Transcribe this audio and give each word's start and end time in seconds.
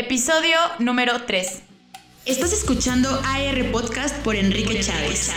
Episodio 0.00 0.56
número 0.78 1.22
3. 1.22 1.58
Estás 2.24 2.52
escuchando 2.52 3.10
AR 3.24 3.72
Podcast 3.72 4.14
por 4.18 4.36
Enrique 4.36 4.78
Chávez, 4.78 5.32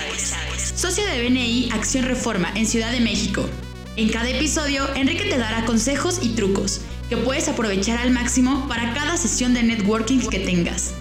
socio 0.76 1.04
de 1.04 1.28
BNI 1.28 1.72
Acción 1.72 2.06
Reforma 2.06 2.52
en 2.54 2.68
Ciudad 2.68 2.92
de 2.92 3.00
México. 3.00 3.50
En 3.96 4.10
cada 4.10 4.30
episodio, 4.30 4.88
Enrique 4.94 5.24
te 5.24 5.40
dará 5.40 5.66
consejos 5.66 6.20
y 6.22 6.36
trucos 6.36 6.82
que 7.10 7.18
puedes 7.18 7.48
aprovechar 7.48 7.98
al 7.98 8.12
máximo 8.12 8.68
para 8.68 8.94
cada 8.94 9.18
sesión 9.18 9.56
de 9.56 9.64
networking 9.64 10.20
que 10.30 10.38
tengas. 10.38 10.94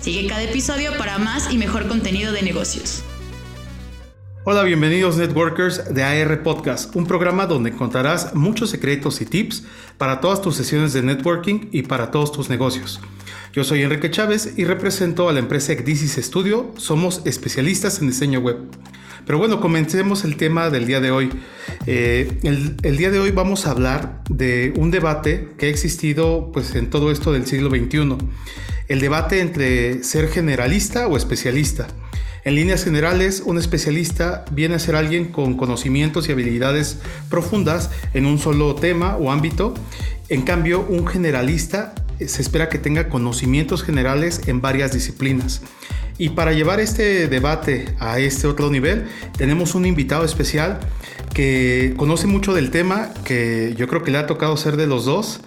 Sigue 0.00 0.26
cada 0.26 0.42
episodio 0.42 0.98
para 0.98 1.18
más 1.18 1.52
y 1.52 1.58
mejor 1.58 1.86
contenido 1.86 2.32
de 2.32 2.42
negocios. 2.42 3.04
Hola, 4.48 4.62
bienvenidos 4.62 5.16
networkers 5.16 5.92
de 5.92 6.04
AR 6.04 6.44
Podcast, 6.44 6.94
un 6.94 7.04
programa 7.04 7.46
donde 7.46 7.70
encontrarás 7.70 8.32
muchos 8.36 8.70
secretos 8.70 9.20
y 9.20 9.24
tips 9.24 9.64
para 9.98 10.20
todas 10.20 10.40
tus 10.40 10.54
sesiones 10.54 10.92
de 10.92 11.02
networking 11.02 11.66
y 11.72 11.82
para 11.82 12.12
todos 12.12 12.30
tus 12.30 12.48
negocios. 12.48 13.00
Yo 13.52 13.64
soy 13.64 13.82
Enrique 13.82 14.08
Chávez 14.08 14.52
y 14.56 14.64
represento 14.64 15.28
a 15.28 15.32
la 15.32 15.40
empresa 15.40 15.72
Ecdisis 15.72 16.24
Studio. 16.24 16.72
Somos 16.76 17.22
especialistas 17.24 18.00
en 18.00 18.06
diseño 18.06 18.38
web. 18.38 18.58
Pero 19.26 19.38
bueno, 19.38 19.60
comencemos 19.60 20.22
el 20.22 20.36
tema 20.36 20.70
del 20.70 20.86
día 20.86 21.00
de 21.00 21.10
hoy. 21.10 21.28
Eh, 21.88 22.38
el, 22.44 22.76
el, 22.84 22.96
día 22.96 23.10
de 23.10 23.18
hoy 23.18 23.32
vamos 23.32 23.66
a 23.66 23.72
hablar 23.72 24.22
de 24.30 24.72
un 24.76 24.92
debate 24.92 25.54
que 25.58 25.66
ha 25.66 25.70
existido 25.70 26.52
pues, 26.52 26.76
en 26.76 26.88
todo 26.88 27.10
esto 27.10 27.32
del 27.32 27.46
siglo 27.46 27.68
XXI. 27.68 28.16
El 28.86 29.00
debate 29.00 29.40
entre 29.40 30.04
ser 30.04 30.28
generalista 30.28 31.08
o 31.08 31.16
especialista. 31.16 31.88
En 32.46 32.54
líneas 32.54 32.84
generales, 32.84 33.42
un 33.44 33.58
especialista 33.58 34.44
viene 34.52 34.76
a 34.76 34.78
ser 34.78 34.94
alguien 34.94 35.32
con 35.32 35.56
conocimientos 35.56 36.28
y 36.28 36.32
habilidades 36.32 36.98
profundas 37.28 37.90
en 38.14 38.24
un 38.24 38.38
solo 38.38 38.76
tema 38.76 39.16
o 39.16 39.32
ámbito. 39.32 39.74
En 40.28 40.42
cambio, 40.42 40.86
un 40.88 41.08
generalista 41.08 41.92
eh, 42.20 42.28
se 42.28 42.42
espera 42.42 42.68
que 42.68 42.78
tenga 42.78 43.08
conocimientos 43.08 43.82
generales 43.82 44.42
en 44.46 44.60
varias 44.60 44.92
disciplinas. 44.92 45.60
Y 46.18 46.28
para 46.28 46.52
llevar 46.52 46.78
este 46.78 47.26
debate 47.26 47.96
a 47.98 48.20
este 48.20 48.46
otro 48.46 48.70
nivel, 48.70 49.08
tenemos 49.36 49.74
un 49.74 49.84
invitado 49.84 50.24
especial 50.24 50.78
que 51.34 51.94
conoce 51.96 52.28
mucho 52.28 52.54
del 52.54 52.70
tema, 52.70 53.12
que 53.24 53.74
yo 53.76 53.88
creo 53.88 54.04
que 54.04 54.12
le 54.12 54.18
ha 54.18 54.28
tocado 54.28 54.56
ser 54.56 54.76
de 54.76 54.86
los 54.86 55.04
dos 55.04 55.40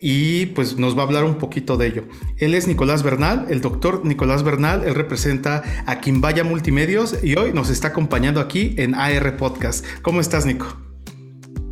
y 0.00 0.46
pues 0.46 0.78
nos 0.78 0.96
va 0.96 1.02
a 1.02 1.06
hablar 1.06 1.24
un 1.24 1.38
poquito 1.38 1.76
de 1.76 1.86
ello. 1.88 2.04
Él 2.36 2.54
es 2.54 2.66
Nicolás 2.66 3.02
Bernal, 3.02 3.46
el 3.50 3.60
doctor 3.60 4.04
Nicolás 4.04 4.42
Bernal, 4.42 4.84
él 4.84 4.94
representa 4.94 5.62
a 5.86 6.00
Quimbaya 6.00 6.44
Multimedios 6.44 7.22
y 7.22 7.36
hoy 7.36 7.52
nos 7.52 7.70
está 7.70 7.88
acompañando 7.88 8.40
aquí 8.40 8.74
en 8.78 8.94
AR 8.94 9.36
Podcast. 9.36 9.84
¿Cómo 10.02 10.20
estás, 10.20 10.46
Nico? 10.46 10.76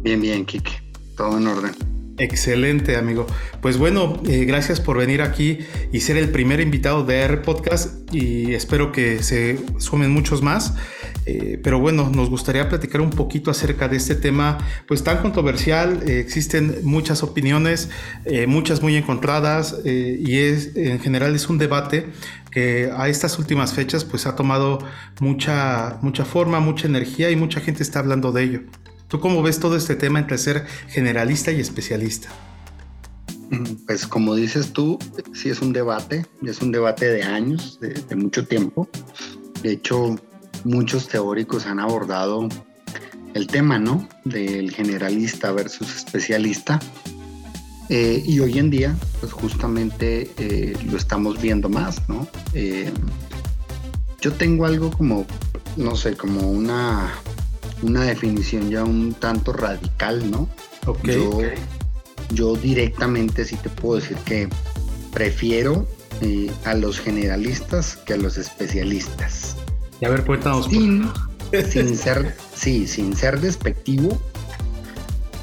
Bien, 0.03 0.21
bien, 0.21 0.45
Kike. 0.45 0.73
Todo 1.17 1.39
en 1.39 1.47
orden. 1.47 1.73
Excelente, 2.19 2.97
amigo. 2.97 3.27
Pues 3.61 3.77
bueno, 3.77 4.23
eh, 4.27 4.45
gracias 4.45 4.81
por 4.81 4.97
venir 4.97 5.21
aquí 5.21 5.59
y 5.93 6.01
ser 6.01 6.17
el 6.17 6.31
primer 6.31 6.61
invitado 6.61 7.05
de 7.05 7.23
AR 7.23 7.43
Podcast 7.43 8.13
y 8.15 8.55
espero 8.55 8.91
que 8.91 9.23
se 9.23 9.59
sumen 9.79 10.11
muchos 10.11 10.43
más. 10.43 10.75
Eh, 11.27 11.61
pero 11.63 11.81
bueno, 11.81 12.09
nos 12.09 12.31
gustaría 12.31 12.69
platicar 12.69 13.01
un 13.01 13.11
poquito 13.11 13.51
acerca 13.51 13.89
de 13.89 13.97
este 13.97 14.15
tema, 14.15 14.59
pues 14.87 15.03
tan 15.03 15.19
controversial. 15.19 16.03
Eh, 16.07 16.21
existen 16.21 16.79
muchas 16.83 17.23
opiniones, 17.23 17.91
muchas 18.47 18.83
muy 18.83 18.97
encontradas 18.97 19.77
y 19.85 20.39
es 20.39 20.77
en 20.77 21.01
general 21.01 21.35
es 21.35 21.49
un 21.49 21.59
debate 21.59 22.07
que 22.51 22.91
a 22.97 23.09
estas 23.09 23.39
últimas 23.39 23.75
fechas 23.75 24.05
pues 24.05 24.27
ha 24.27 24.37
tomado 24.37 24.79
mucha 25.21 25.99
mucha 26.03 26.25
forma, 26.25 26.61
mucha 26.61 26.87
energía 26.87 27.31
y 27.31 27.37
mucha 27.37 27.61
gente 27.61 27.83
está 27.83 27.99
hablando 27.99 28.33
de 28.33 28.43
ello. 28.43 28.61
¿Tú 29.09 29.21
cómo 29.21 29.43
ves 29.43 29.61
todo 29.61 29.77
este 29.77 29.95
tema 29.95 30.19
entre 30.19 30.39
ser 30.39 30.67
generalista 30.89 31.53
y 31.53 31.61
especialista? 31.61 32.29
Pues 33.87 34.07
como 34.07 34.35
dices 34.35 34.73
tú, 34.73 34.99
sí 35.33 35.51
es 35.51 35.61
un 35.61 35.73
debate, 35.73 36.27
es 36.43 36.61
un 36.61 36.73
debate 36.73 37.07
de 37.07 37.23
años, 37.23 37.79
de, 37.81 38.17
mucho 38.17 38.45
tiempo. 38.47 38.89
De 39.63 39.73
hecho, 39.73 40.17
muchos 40.67 41.09
teóricos 41.09 41.67
han 41.67 41.79
abordado 41.79 42.49
el 43.35 43.47
tema, 43.47 43.79
¿no? 43.79 44.09
Del 44.25 44.73
generalista 44.73 45.53
versus 45.53 45.95
especialista. 45.95 46.81
Eh, 47.89 48.23
y 48.27 48.41
hoy 48.41 48.59
en 48.59 48.71
día, 48.71 48.97
pues 49.21 49.33
justamente 49.33 50.31
eh, 50.39 50.77
lo 50.91 50.97
estamos 50.97 51.41
viendo 51.41 51.69
más, 51.69 52.09
¿no? 52.09 52.27
Eh, 52.53 52.93
yo 54.21 54.33
tengo 54.33 54.67
algo 54.67 54.91
como, 54.91 55.25
no 55.77 55.95
sé, 55.95 56.17
como 56.17 56.51
una 56.51 57.13
una 57.83 58.05
definición 58.05 58.71
ya 58.71 58.83
un 58.85 59.13
tanto 59.13 59.53
radical, 59.53 60.31
¿no? 60.31 60.49
yo, 61.05 61.43
yo 62.31 62.57
directamente 62.57 63.45
sí 63.45 63.55
te 63.57 63.69
puedo 63.69 64.01
decir 64.01 64.17
que 64.25 64.49
prefiero 65.13 65.87
a 66.65 66.73
los 66.73 66.99
generalistas 66.99 67.97
que 67.97 68.15
a 68.15 68.17
los 68.17 68.39
especialistas. 68.39 69.57
Y 70.01 70.05
a 70.05 70.11
ver, 70.11 70.25
cuéntanos. 70.25 70.67
Sin, 70.67 71.09
sin 71.69 71.97
ser, 71.97 72.35
sí, 72.55 72.87
sin 72.87 73.17
ser 73.17 73.41
despectivo, 73.41 74.21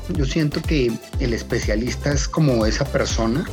yo 0.10 0.26
siento 0.26 0.62
que 0.62 0.92
el 1.20 1.34
especialista 1.34 2.12
es 2.12 2.28
como 2.28 2.66
esa 2.66 2.86
persona 2.86 3.46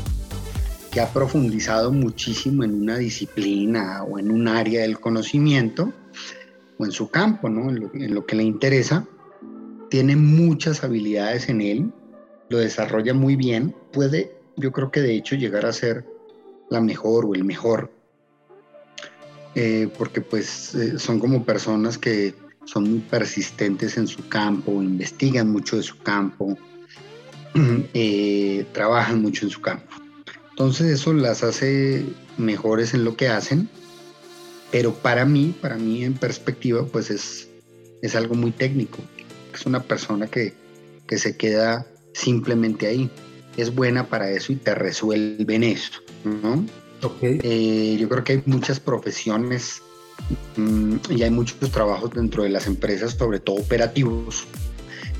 que 0.90 1.00
ha 1.00 1.12
profundizado 1.12 1.92
muchísimo 1.92 2.64
en 2.64 2.74
una 2.82 2.96
disciplina 2.98 4.02
o 4.02 4.18
en 4.18 4.30
un 4.30 4.48
área 4.48 4.82
del 4.82 4.98
conocimiento 4.98 5.92
en 6.84 6.92
su 6.92 7.10
campo, 7.10 7.48
¿no? 7.48 7.70
en, 7.70 8.14
lo, 8.14 8.26
que 8.26 8.36
le 8.36 8.42
interesa, 8.42 9.06
tiene 9.90 10.16
muchas 10.16 10.82
habilidades 10.82 11.48
en 11.48 11.60
él, 11.60 11.92
lo 12.48 12.58
desarrolla 12.58 13.14
muy 13.14 13.36
bien, 13.36 13.74
puede, 13.92 14.36
yo 14.56 14.72
creo 14.72 14.90
que 14.90 15.00
de 15.00 15.14
hecho 15.14 15.36
llegar 15.36 15.66
a 15.66 15.72
ser 15.72 16.04
la 16.68 16.80
mejor 16.80 17.26
o 17.26 17.34
el 17.34 17.44
mejor, 17.44 17.92
eh, 19.54 19.88
porque 19.98 20.20
pues 20.20 20.74
eh, 20.74 20.98
son 20.98 21.18
como 21.18 21.44
personas 21.44 21.98
que 21.98 22.34
son 22.64 22.90
muy 22.90 23.00
persistentes 23.00 23.96
en 23.96 24.06
su 24.06 24.28
campo, 24.28 24.82
investigan 24.82 25.50
mucho 25.50 25.76
de 25.76 25.82
su 25.82 25.98
campo, 25.98 26.56
eh, 27.94 28.66
trabajan 28.72 29.22
mucho 29.22 29.46
en 29.46 29.50
su 29.50 29.60
campo. 29.60 29.86
Entonces 30.50 30.88
eso 30.88 31.12
las 31.12 31.42
hace 31.42 32.04
mejores 32.36 32.94
en 32.94 33.04
lo 33.04 33.16
que 33.16 33.28
hacen 33.28 33.68
pero 34.70 34.94
para 34.94 35.24
mí, 35.24 35.54
para 35.60 35.76
mí 35.76 36.04
en 36.04 36.14
perspectiva, 36.14 36.86
pues 36.86 37.10
es, 37.10 37.48
es 38.02 38.14
algo 38.14 38.34
muy 38.34 38.52
técnico. 38.52 38.98
Es 39.52 39.66
una 39.66 39.82
persona 39.82 40.28
que, 40.28 40.54
que 41.06 41.18
se 41.18 41.36
queda 41.36 41.86
simplemente 42.14 42.86
ahí. 42.86 43.10
Es 43.56 43.74
buena 43.74 44.06
para 44.06 44.30
eso 44.30 44.52
y 44.52 44.56
te 44.56 44.74
resuelven 44.74 45.64
eso, 45.64 46.00
¿no? 46.24 46.64
Eh, 47.22 47.96
yo 47.98 48.08
creo 48.08 48.24
que 48.24 48.32
hay 48.34 48.42
muchas 48.46 48.80
profesiones 48.80 49.82
mm, 50.56 50.96
y 51.10 51.22
hay 51.22 51.30
muchos 51.30 51.58
trabajos 51.70 52.10
dentro 52.12 52.42
de 52.42 52.50
las 52.50 52.66
empresas, 52.66 53.12
sobre 53.12 53.40
todo 53.40 53.56
operativos, 53.56 54.46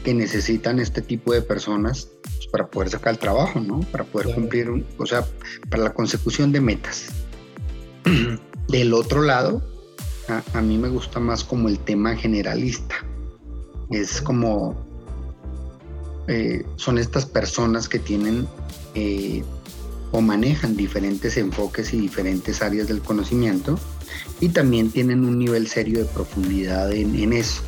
que 0.05 0.15
necesitan 0.15 0.79
este 0.79 1.03
tipo 1.03 1.33
de 1.33 1.43
personas 1.43 2.09
pues, 2.23 2.47
para 2.49 2.69
poder 2.69 2.91
sacar 2.91 3.15
el 3.15 3.19
trabajo, 3.19 3.61
¿no? 3.61 3.81
Para 3.93 4.05
poder 4.05 4.35
cumplir, 4.35 4.69
o 4.99 5.07
sea, 5.07 5.25
para 5.69 5.85
la 5.85 5.95
consecución 5.95 6.53
de 6.53 6.61
metas. 6.61 7.07
Del 8.69 8.95
otro 8.95 9.23
lado, 9.23 9.63
a, 10.55 10.61
mí 10.61 10.79
me 10.79 10.89
gusta 10.89 11.19
más 11.19 11.43
como 11.43 11.69
el 11.69 11.79
tema 11.79 12.15
generalista. 12.17 12.97
Es 13.91 14.23
como, 14.23 14.77
eh, 16.29 16.65
son 16.77 16.99
estas 16.99 17.27
personas 17.27 17.89
que 17.89 17.99
tienen 17.99 18.47
eh, 18.95 19.43
o 20.13 20.21
manejan 20.21 20.77
diferentes 20.77 21.37
enfoques 21.37 21.93
y 21.93 22.01
diferentes 22.01 22.63
áreas 22.63 22.89
del 22.89 23.01
conocimiento 23.01 23.79
y 24.41 24.49
también 24.49 24.91
tienen 24.91 25.25
un 25.25 25.39
nivel 25.39 25.69
serio 25.69 26.01
de 26.01 26.05
profundidad 26.07 26.93
en, 26.93 27.33
eso. 27.33 27.63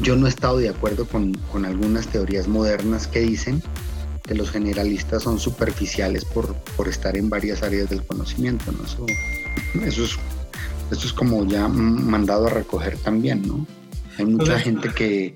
Yo 0.00 0.16
no 0.16 0.26
he 0.26 0.30
estado 0.30 0.58
de 0.58 0.68
acuerdo 0.68 1.06
con, 1.06 1.36
algunas 1.64 2.08
teorías 2.08 2.48
modernas 2.48 3.06
que 3.06 3.20
dicen 3.20 3.62
que 4.22 4.34
los 4.34 4.50
generalistas 4.50 5.22
son 5.22 5.38
superficiales 5.38 6.24
por, 6.24 6.56
estar 6.88 7.16
en 7.16 7.28
varias 7.28 7.62
áreas 7.62 7.90
del 7.90 8.04
conocimiento. 8.04 8.72
¿no? 8.72 8.84
Eso 9.84 10.04
es, 10.04 10.18
eso 10.90 11.06
es 11.06 11.12
como 11.12 11.46
ya 11.46 11.68
mandado 11.68 12.46
a 12.46 12.50
recoger 12.50 12.96
también, 12.98 13.46
¿no? 13.46 13.66
Hay 14.18 14.26
mucha 14.26 14.58
gente 14.58 14.90
que, 14.90 15.34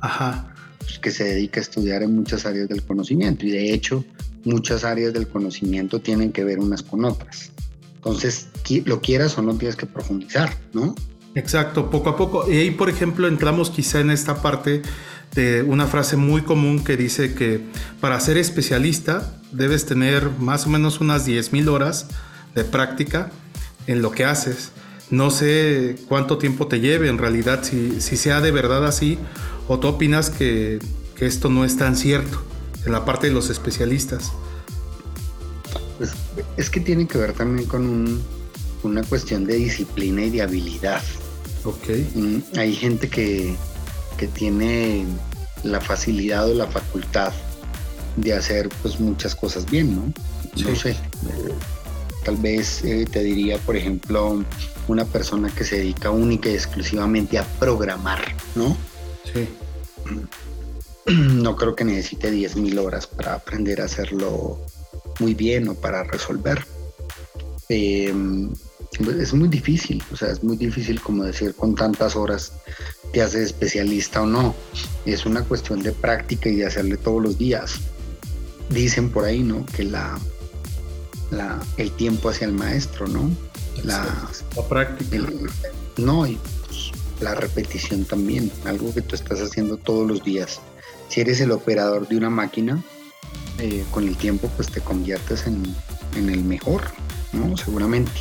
Ajá. 0.00 0.54
Que 1.02 1.10
se 1.10 1.24
dedica 1.24 1.60
a 1.60 1.62
estudiar 1.62 2.02
en 2.02 2.16
muchas 2.16 2.44
áreas 2.46 2.68
del 2.68 2.82
conocimiento 2.82 3.46
y 3.46 3.50
de 3.50 3.72
hecho 3.72 4.04
muchas 4.44 4.84
áreas 4.84 5.12
del 5.12 5.28
conocimiento 5.28 6.00
tienen 6.00 6.32
que 6.32 6.44
ver 6.44 6.58
unas 6.58 6.82
con 6.82 7.04
otras. 7.04 7.52
Entonces, 7.96 8.48
lo 8.86 9.00
quieras 9.00 9.36
o 9.36 9.42
no 9.42 9.54
tienes 9.56 9.76
que 9.76 9.86
profundizar, 9.86 10.56
¿no? 10.72 10.94
Exacto, 11.34 11.90
poco 11.90 12.10
a 12.10 12.16
poco. 12.16 12.50
Y 12.50 12.56
ahí, 12.56 12.70
por 12.70 12.88
ejemplo, 12.88 13.28
entramos 13.28 13.70
quizá 13.70 14.00
en 14.00 14.10
esta 14.10 14.42
parte 14.42 14.82
de 15.34 15.62
una 15.62 15.86
frase 15.86 16.16
muy 16.16 16.42
común 16.42 16.82
que 16.82 16.96
dice 16.96 17.34
que 17.34 17.60
para 18.00 18.18
ser 18.20 18.36
especialista 18.36 19.40
debes 19.52 19.86
tener 19.86 20.30
más 20.38 20.66
o 20.66 20.70
menos 20.70 21.00
unas 21.00 21.26
10.000 21.26 21.68
horas 21.68 22.08
de 22.54 22.64
práctica 22.64 23.30
en 23.86 24.02
lo 24.02 24.10
que 24.10 24.24
haces. 24.24 24.72
No 25.10 25.30
sé 25.30 25.96
cuánto 26.08 26.38
tiempo 26.38 26.68
te 26.68 26.80
lleve 26.80 27.08
en 27.08 27.18
realidad, 27.18 27.62
si, 27.64 28.00
sea 28.00 28.40
de 28.40 28.50
verdad 28.50 28.86
así, 28.86 29.18
o 29.68 29.78
tú 29.78 29.88
opinas 29.88 30.30
que, 30.30 30.78
esto 31.20 31.50
no 31.50 31.66
es 31.66 31.76
tan 31.76 31.96
cierto 31.96 32.42
en 32.84 32.92
la 32.92 33.04
parte 33.04 33.28
de 33.28 33.32
los 33.32 33.50
especialistas. 33.50 34.32
Pues, 35.98 36.12
es 36.56 36.70
que 36.70 36.80
tiene 36.80 37.06
que 37.06 37.18
ver 37.18 37.32
también 37.34 37.68
con 37.68 38.22
una 38.82 39.02
cuestión 39.02 39.44
de 39.44 39.56
disciplina 39.56 40.24
y 40.24 40.30
de 40.30 40.42
habilidad. 40.42 41.02
Ok. 41.64 41.88
Mm, 42.14 42.38
hay 42.56 42.74
gente 42.74 43.08
que, 43.08 43.54
que 44.16 44.26
tiene 44.28 45.04
la 45.62 45.80
facilidad 45.80 46.48
o 46.48 46.54
la 46.54 46.66
facultad 46.66 47.32
de 48.16 48.34
hacer 48.34 48.68
pues 48.82 48.98
muchas 48.98 49.34
cosas 49.34 49.70
bien, 49.70 49.94
¿no? 49.94 50.12
No 50.56 50.74
sé. 50.74 50.96
tal 52.24 52.36
vez 52.36 52.84
eh, 52.84 53.06
te 53.10 53.22
diría, 53.22 53.58
por 53.58 53.76
ejemplo, 53.76 54.44
una 54.88 55.04
persona 55.04 55.50
que 55.50 55.64
se 55.64 55.76
dedica 55.76 56.10
única 56.10 56.48
y 56.48 56.54
exclusivamente 56.54 57.38
a 57.38 57.44
programar, 57.58 58.34
¿no? 58.54 58.76
Sí. 59.32 59.48
No 61.06 61.56
creo 61.56 61.74
que 61.74 61.84
necesite 61.84 62.32
10.000 62.32 62.78
horas 62.78 63.06
para 63.06 63.34
aprender 63.34 63.80
a 63.80 63.84
hacerlo 63.84 64.60
muy 65.18 65.34
bien 65.34 65.68
o 65.68 65.74
para 65.74 66.04
resolver. 66.04 66.64
Em, 67.68 68.50
es 69.20 69.32
muy 69.32 69.48
difícil, 69.48 70.02
o 70.12 70.16
sea, 70.16 70.30
es 70.30 70.42
muy 70.42 70.56
difícil 70.56 71.00
como 71.00 71.24
decir 71.24 71.54
con 71.54 71.74
tantas 71.74 72.16
horas 72.16 72.52
te 73.12 73.22
haces 73.22 73.46
especialista 73.46 74.22
o 74.22 74.26
no. 74.26 74.54
Es 75.04 75.26
una 75.26 75.42
cuestión 75.42 75.82
de 75.82 75.92
práctica 75.92 76.48
y 76.48 76.56
de 76.56 76.66
hacerle 76.66 76.96
todos 76.96 77.22
los 77.22 77.38
días. 77.38 77.80
Dicen 78.68 79.10
por 79.10 79.24
ahí, 79.24 79.42
¿no? 79.42 79.66
Que 79.66 79.84
la, 79.84 80.18
la 81.30 81.60
el 81.76 81.90
tiempo 81.92 82.28
hacia 82.28 82.46
el 82.46 82.52
maestro, 82.52 83.08
¿no? 83.08 83.30
La, 83.84 84.04
práctica. 84.68 85.18
no, 85.96 86.26
y 86.26 86.38
pues, 86.66 86.90
la 87.20 87.34
repetición 87.34 88.04
también, 88.04 88.50
algo 88.64 88.92
que 88.92 89.00
tú 89.00 89.14
estás 89.14 89.40
haciendo 89.40 89.76
todos 89.76 90.06
los 90.06 90.22
días. 90.22 90.60
Si 91.10 91.20
eres 91.20 91.40
el 91.40 91.50
operador 91.50 92.06
de 92.06 92.16
una 92.16 92.30
máquina, 92.30 92.80
eh, 93.58 93.84
con 93.90 94.06
el 94.06 94.16
tiempo 94.16 94.48
pues 94.54 94.70
te 94.70 94.80
conviertes 94.80 95.44
en, 95.44 95.60
en 96.16 96.30
el 96.30 96.44
mejor, 96.44 96.82
¿no? 97.32 97.56
Seguramente. 97.56 98.12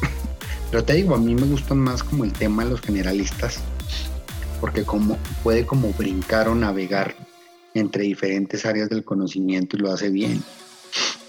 Pero 0.70 0.82
te 0.82 0.94
digo, 0.94 1.14
a 1.14 1.18
mí 1.18 1.34
me 1.34 1.46
gustan 1.46 1.76
más 1.76 2.02
como 2.02 2.24
el 2.24 2.32
tema 2.32 2.64
de 2.64 2.70
los 2.70 2.80
generalistas, 2.80 3.60
porque 4.62 4.84
como 4.84 5.18
puede 5.42 5.66
como 5.66 5.92
brincar 5.92 6.48
o 6.48 6.54
navegar 6.54 7.14
entre 7.74 8.04
diferentes 8.04 8.64
áreas 8.64 8.88
del 8.88 9.04
conocimiento 9.04 9.76
y 9.76 9.80
lo 9.80 9.92
hace 9.92 10.08
bien. 10.08 10.42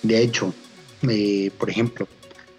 De 0.01 0.21
hecho, 0.21 0.53
eh, 1.01 1.51
por 1.59 1.69
ejemplo, 1.69 2.07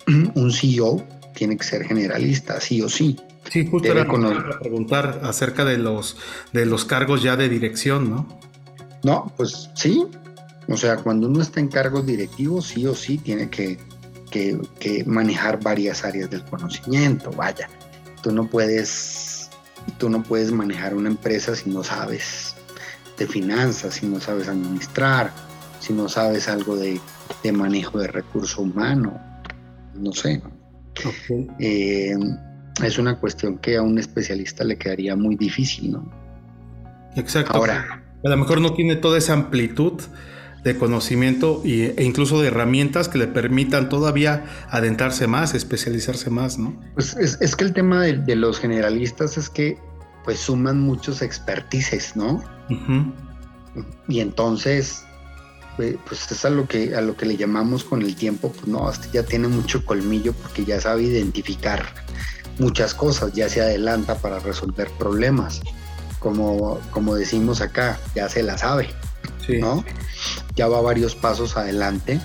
un 0.35 0.53
CEO 0.53 1.03
tiene 1.35 1.57
que 1.57 1.65
ser 1.65 1.85
generalista, 1.85 2.61
sí 2.61 2.83
o 2.83 2.91
sí. 2.91 3.17
Sí, 3.51 3.67
justo 3.67 3.91
era 3.91 4.07
preguntar 4.07 5.23
acerca 5.25 5.65
de 5.65 5.79
los, 5.79 6.19
de 6.53 6.67
los 6.67 6.85
cargos 6.85 7.23
ya 7.23 7.37
de 7.37 7.49
dirección, 7.49 8.11
¿no? 8.11 8.50
No, 9.03 9.33
pues 9.37 9.71
sí. 9.75 10.07
O 10.69 10.77
sea, 10.77 10.97
cuando 10.97 11.29
uno 11.29 11.43
está 11.43 11.61
en 11.61 11.69
cargos 11.69 12.07
directivos, 12.07 12.67
sí 12.67 12.87
o 12.87 12.95
sí 12.95 13.19
tiene 13.19 13.49
que, 13.51 13.79
que, 14.31 14.61
que 14.79 15.05
manejar 15.05 15.63
varias 15.63 16.05
áreas 16.05 16.31
del 16.31 16.45
conocimiento. 16.45 17.31
Vaya, 17.33 17.69
tú 18.23 18.33
no 18.33 18.47
puedes, 18.47 19.51
tú 19.99 20.09
no 20.11 20.23
puedes 20.23 20.53
manejar 20.53 20.95
una 20.95 21.09
empresa 21.09 21.57
si 21.57 21.71
no 21.71 21.83
sabes 21.83 22.55
de 23.19 23.27
finanzas, 23.27 23.95
si 23.95 24.07
no 24.07 24.21
sabes 24.21 24.49
administrar, 24.49 25.33
si 25.81 25.93
no 25.93 26.09
sabes 26.09 26.49
algo 26.49 26.77
de, 26.77 27.01
de 27.43 27.53
manejo 27.53 27.99
de 27.99 28.07
recurso 28.07 28.63
humano 28.63 29.21
no 29.95 30.13
sé. 30.13 30.43
Eh, 31.59 32.17
es 32.83 32.99
una 32.99 33.19
cuestión 33.19 33.59
que 33.59 33.77
a 33.77 33.83
un 33.83 33.99
especialista 33.99 34.65
le 34.65 34.77
quedaría 34.77 35.17
muy 35.17 35.37
difícil, 35.37 35.93
¿no? 35.93 36.11
Exacto. 37.17 37.57
Ahora, 37.57 38.00
a 38.25 38.29
lo 38.29 38.37
mejor 38.37 38.61
no 38.61 38.75
tiene 38.75 38.97
toda 38.97 39.19
esa 39.19 39.33
amplitud 39.33 40.01
de 40.65 40.77
conocimiento 40.77 41.63
e 41.65 42.05
incluso 42.05 42.41
de 42.41 42.49
herramientas 42.49 43.09
que 43.09 43.19
le 43.19 43.27
permitan 43.27 43.89
todavía 43.89 44.45
adentrarse 44.69 45.27
más, 45.27 45.55
especializarse 45.55 46.29
más, 46.29 46.59
¿no? 46.59 46.79
Pues 46.95 47.17
es, 47.17 47.57
que 47.57 47.65
el 47.65 47.73
tema 47.73 48.03
de, 48.03 48.37
los 48.37 48.59
generalistas 48.59 49.39
es 49.39 49.49
que 49.49 49.79
pues 50.25 50.39
suman 50.39 50.81
muchos 50.81 51.23
expertices, 51.23 52.15
¿no? 52.15 52.45
Y 54.09 54.21
entonces 54.21 55.05
pues 55.77 56.31
es 56.31 56.45
a 56.45 56.51
lo 56.51 56.67
que 56.67 56.95
a 56.95 57.01
lo 57.01 57.17
que 57.17 57.25
le 57.25 57.37
llamamos 57.37 57.85
con 57.85 58.03
el 58.03 58.15
tiempo, 58.15 58.53
pues 58.53 58.67
no, 58.67 58.91
este 58.91 59.09
ya 59.13 59.23
tiene 59.23 59.49
mucho 59.49 59.85
colmillo 59.85 60.35
porque 60.35 60.65
ya 60.65 60.79
sabe 60.79 61.05
identificar 61.05 61.87
muchas 62.59 62.93
cosas, 62.93 63.33
ya 63.33 63.49
se 63.49 63.63
adelanta 63.63 64.17
para 64.17 64.39
resolver 64.41 64.91
problemas. 64.99 65.63
Como, 66.21 66.79
como 66.93 67.17
decimos 67.17 67.61
acá, 67.61 67.99
ya 68.15 68.29
se 68.29 68.43
la 68.43 68.57
sabe, 68.57 68.91
¿no? 69.59 69.85
Ya 70.55 70.69
va 70.69 70.81
varios 70.81 71.17
pasos 71.17 71.57
adelante 71.57 72.21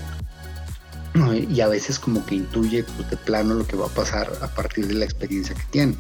y 1.50 1.62
a 1.62 1.68
veces 1.68 1.98
como 1.98 2.26
que 2.26 2.36
intuye 2.36 2.84
pues, 2.84 3.10
de 3.10 3.18
plano 3.18 3.54
lo 3.54 3.66
que 3.66 3.78
va 3.78 3.86
a 3.86 3.90
pasar 3.90 4.32
a 4.42 4.48
partir 4.48 4.88
de 4.88 4.94
la 4.94 5.06
experiencia 5.06 5.56
que 5.56 5.64
tiene. 5.72 5.96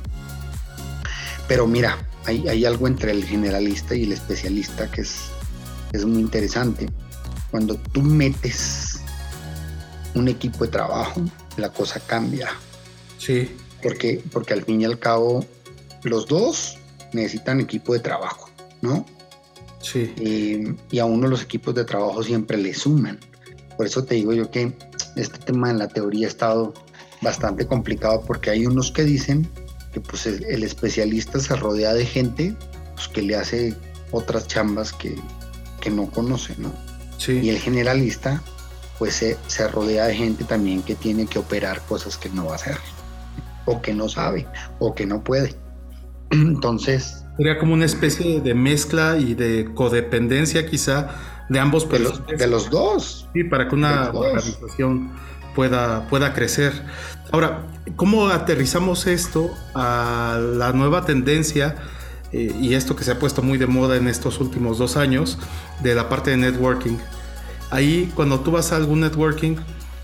Pero 1.47 1.67
mira, 1.67 1.97
hay, 2.25 2.47
hay 2.47 2.65
algo 2.65 2.87
entre 2.87 3.11
el 3.11 3.23
generalista 3.23 3.95
y 3.95 4.03
el 4.03 4.11
especialista 4.11 4.91
que 4.91 5.01
es, 5.01 5.29
es 5.93 6.05
muy 6.05 6.19
interesante 6.19 6.89
cuando 7.55 7.77
tú 7.77 8.01
metes 8.01 8.99
un 10.13 10.27
equipo 10.27 10.65
de 10.65 10.71
trabajo, 10.71 11.21
la 11.55 11.69
cosa 11.69 12.01
cambia. 12.01 12.49
Sí. 13.17 13.55
Porque, 13.81 14.21
porque 14.31 14.53
al 14.53 14.65
fin 14.65 14.81
y 14.81 14.85
al 14.85 14.99
cabo, 14.99 15.45
los 16.03 16.27
dos 16.27 16.77
necesitan 17.15 17.59
equipo 17.59 17.93
de 17.93 17.99
trabajo, 17.99 18.49
¿no? 18.81 19.05
Sí. 19.81 20.13
Eh, 20.17 20.75
y 20.91 20.99
a 20.99 21.05
uno 21.05 21.27
los 21.27 21.43
equipos 21.43 21.73
de 21.75 21.85
trabajo 21.85 22.23
siempre 22.23 22.57
le 22.57 22.73
suman. 22.73 23.19
Por 23.77 23.85
eso 23.85 24.03
te 24.03 24.15
digo 24.15 24.33
yo 24.33 24.49
que 24.49 24.73
este 25.15 25.39
tema 25.39 25.69
en 25.69 25.79
la 25.79 25.87
teoría 25.87 26.27
ha 26.27 26.29
estado 26.29 26.73
bastante 27.21 27.65
complicado 27.65 28.23
porque 28.25 28.49
hay 28.49 28.65
unos 28.65 28.91
que 28.91 29.03
dicen 29.03 29.49
que 29.93 30.01
pues 30.01 30.25
el, 30.25 30.63
especialista 30.63 31.39
se 31.39 31.55
rodea 31.55 31.93
de 31.93 32.05
gente 32.05 32.55
pues, 32.95 33.07
que 33.07 33.21
le 33.21 33.35
hace 33.35 33.73
otras 34.11 34.47
chambas 34.47 34.91
que, 34.91 35.15
que 35.81 35.89
no 35.89 36.09
conoce, 36.09 36.55
¿no? 36.57 36.71
Y 37.27 37.49
el 37.49 37.57
generalista, 37.57 38.41
pues 38.99 39.15
se, 39.15 39.67
rodea 39.67 40.05
de 40.05 40.15
gente 40.15 40.43
también 40.43 40.83
que 40.83 40.95
tiene 40.95 41.25
que 41.25 41.39
operar 41.39 41.81
cosas 41.81 42.17
que 42.17 42.29
no 42.29 42.45
va 42.45 42.53
a 42.53 42.55
hacer, 42.55 42.77
o 43.65 43.81
que 43.81 43.93
no 43.93 44.09
sabe, 44.09 44.45
o 44.79 44.93
que 44.93 45.05
no 45.05 45.23
puede. 45.23 45.55
Entonces... 46.31 47.23
Sería 47.37 47.59
como 47.59 47.73
una 47.73 47.83
especie 47.83 48.39
de 48.39 48.53
mezcla 48.53 49.17
y 49.17 49.33
de 49.33 49.69
codependencia 49.73 50.65
quizá 50.65 51.09
de 51.49 51.59
ambos 51.59 51.89
de 51.89 51.99
los, 51.99 52.25
de 52.25 52.47
los 52.47 52.69
dos. 52.69 53.27
Sí, 53.33 53.43
para 53.43 53.67
que 53.67 53.75
una 53.75 54.09
organización 54.11 55.11
pueda, 55.53 56.07
pueda 56.07 56.33
crecer. 56.33 56.71
Ahora, 57.31 57.63
¿cómo 57.95 58.27
aterrizamos 58.27 59.07
esto 59.07 59.51
a 59.73 60.39
la 60.39 60.71
nueva 60.73 61.05
tendencia 61.05 61.75
eh, 62.31 62.55
y 62.59 62.73
esto 62.73 62.95
que 62.95 63.03
se 63.03 63.11
ha 63.11 63.19
puesto 63.19 63.41
muy 63.41 63.57
de 63.57 63.67
moda 63.67 63.97
en 63.97 64.07
estos 64.07 64.39
últimos 64.39 64.77
dos 64.77 64.95
años 64.95 65.37
de 65.81 65.95
la 65.95 66.07
parte 66.07 66.31
de 66.31 66.37
networking? 66.37 66.97
Ahí 67.71 68.11
cuando 68.15 68.39
tú 68.39 68.51
vas 68.51 68.71
a 68.71 68.75
algún 68.75 69.01
networking, 69.01 69.55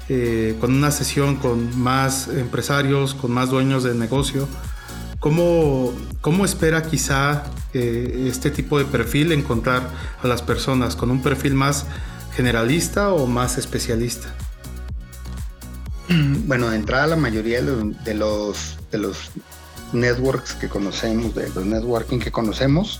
eh, 0.09 0.57
con 0.59 0.73
una 0.73 0.91
sesión 0.91 1.35
con 1.37 1.79
más 1.79 2.27
empresarios, 2.27 3.13
con 3.13 3.31
más 3.31 3.49
dueños 3.49 3.83
de 3.83 3.93
negocio, 3.93 4.47
¿cómo, 5.21 5.93
cómo 6.19 6.43
espera 6.43 6.83
quizá 6.83 7.45
eh, 7.73 8.25
este 8.27 8.51
tipo 8.51 8.77
de 8.77 8.83
perfil 8.83 9.31
encontrar 9.31 9.89
a 10.21 10.27
las 10.27 10.41
personas? 10.41 10.97
¿Con 10.97 11.09
un 11.09 11.21
perfil 11.21 11.53
más 11.53 11.85
generalista 12.35 13.13
o 13.13 13.25
más 13.25 13.57
especialista? 13.57 14.35
Bueno, 16.45 16.69
de 16.69 16.75
entrada 16.75 17.07
la 17.07 17.15
mayoría 17.15 17.61
de 17.61 18.13
los, 18.13 18.77
de 18.91 18.97
los, 18.97 19.31
networks 19.93 20.53
que 20.53 20.67
conocemos, 20.67 21.33
de 21.35 21.47
los 21.49 21.65
networking 21.65 22.19
que 22.19 22.31
conocemos, 22.31 22.99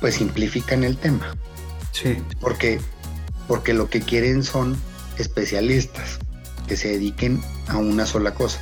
pues 0.00 0.14
simplifican 0.14 0.84
el 0.84 0.96
tema. 0.96 1.34
Sí. 1.92 2.18
Porque 2.40 2.80
porque 3.48 3.74
lo 3.74 3.90
que 3.90 4.00
quieren 4.00 4.42
son 4.42 4.76
especialistas 5.18 6.18
que 6.66 6.76
se 6.76 6.88
dediquen 6.88 7.42
a 7.68 7.76
una 7.76 8.06
sola 8.06 8.34
cosa. 8.34 8.60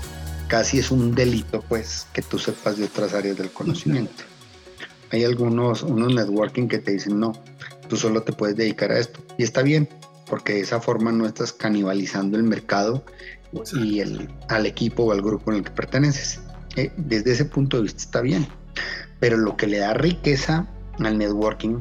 Casi 0.50 0.80
es 0.80 0.90
un 0.90 1.14
delito, 1.14 1.62
pues, 1.68 2.08
que 2.12 2.22
tú 2.22 2.36
sepas 2.36 2.76
de 2.76 2.86
otras 2.86 3.14
áreas 3.14 3.36
del 3.36 3.52
conocimiento. 3.52 4.24
Hay 5.12 5.22
algunos 5.22 5.84
unos 5.84 6.12
networking 6.12 6.66
que 6.66 6.80
te 6.80 6.90
dicen, 6.90 7.20
no, 7.20 7.34
tú 7.88 7.96
solo 7.96 8.24
te 8.24 8.32
puedes 8.32 8.56
dedicar 8.56 8.90
a 8.90 8.98
esto. 8.98 9.20
Y 9.38 9.44
está 9.44 9.62
bien, 9.62 9.88
porque 10.26 10.54
de 10.54 10.62
esa 10.62 10.80
forma 10.80 11.12
no 11.12 11.24
estás 11.24 11.52
canibalizando 11.52 12.36
el 12.36 12.42
mercado 12.42 13.04
y 13.74 14.00
el, 14.00 14.28
al 14.48 14.66
equipo 14.66 15.04
o 15.04 15.12
al 15.12 15.22
grupo 15.22 15.52
en 15.52 15.58
el 15.58 15.64
que 15.64 15.70
perteneces. 15.70 16.40
Eh, 16.74 16.90
desde 16.96 17.30
ese 17.30 17.44
punto 17.44 17.76
de 17.76 17.84
vista 17.84 18.02
está 18.02 18.20
bien. 18.20 18.44
Pero 19.20 19.36
lo 19.36 19.56
que 19.56 19.68
le 19.68 19.78
da 19.78 19.94
riqueza 19.94 20.66
al 20.98 21.16
networking, 21.16 21.76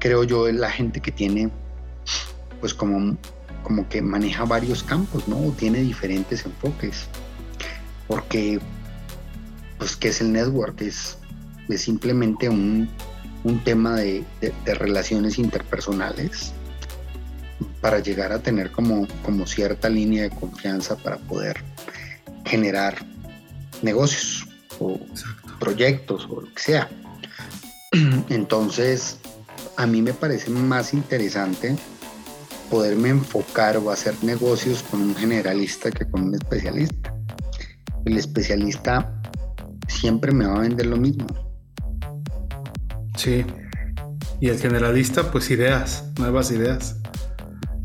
creo 0.00 0.24
yo, 0.24 0.48
es 0.48 0.54
la 0.54 0.70
gente 0.70 1.00
que 1.02 1.12
tiene 1.12 1.50
pues 2.60 2.72
como, 2.72 3.18
como 3.62 3.86
que 3.86 4.00
maneja 4.00 4.46
varios 4.46 4.82
campos, 4.82 5.28
¿no? 5.28 5.36
Tiene 5.58 5.80
diferentes 5.80 6.46
enfoques. 6.46 7.06
Porque, 8.06 8.60
pues, 9.78 9.96
¿qué 9.96 10.08
es 10.08 10.20
el 10.20 10.32
network? 10.32 10.80
Es, 10.80 11.18
es 11.68 11.82
simplemente 11.82 12.48
un, 12.48 12.88
tema 13.64 13.96
de, 13.96 14.24
relaciones 14.64 15.38
interpersonales 15.38 16.52
para 17.80 17.98
llegar 17.98 18.32
a 18.32 18.38
tener 18.38 18.70
como, 18.70 19.06
como 19.22 19.46
cierta 19.46 19.88
línea 19.88 20.24
de 20.24 20.30
confianza 20.30 20.96
para 20.96 21.18
poder 21.18 21.62
generar 22.46 23.04
negocios 23.82 24.48
o 24.80 24.98
proyectos 25.60 26.26
o 26.30 26.40
lo 26.40 26.54
que 26.54 26.62
sea. 26.62 26.88
Entonces, 28.28 29.18
a 29.76 29.86
mí 29.86 30.02
me 30.02 30.12
parece 30.12 30.50
más 30.50 30.94
interesante 30.94 31.76
poderme 32.70 33.10
enfocar 33.10 33.76
o 33.76 33.90
hacer 33.90 34.14
negocios 34.22 34.82
con 34.90 35.00
un 35.00 35.14
generalista 35.14 35.90
que 35.90 36.06
con 36.06 36.24
un 36.24 36.34
especialista. 36.34 37.13
El 38.04 38.18
especialista 38.18 39.20
siempre 39.88 40.32
me 40.32 40.46
va 40.46 40.56
a 40.56 40.60
vender 40.60 40.86
lo 40.86 40.96
mismo. 40.96 41.26
Sí. 43.16 43.44
Y 44.40 44.48
el 44.48 44.58
generalista, 44.58 45.30
pues 45.30 45.50
ideas, 45.50 46.04
nuevas 46.18 46.50
ideas. 46.50 46.96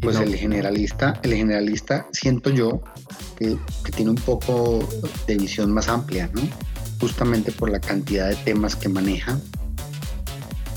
Pues 0.01 0.17
el 0.17 0.35
generalista, 0.35 1.19
el 1.23 1.33
generalista 1.33 2.07
siento 2.13 2.49
yo 2.49 2.81
que, 3.37 3.57
que, 3.83 3.91
tiene 3.91 4.11
un 4.11 4.17
poco 4.17 4.87
de 5.27 5.37
visión 5.37 5.73
más 5.73 5.89
amplia, 5.89 6.29
¿no? 6.33 6.41
Justamente 7.01 7.51
por 7.51 7.69
la 7.69 7.81
cantidad 7.81 8.29
de 8.29 8.35
temas 8.37 8.77
que 8.77 8.87
maneja 8.87 9.37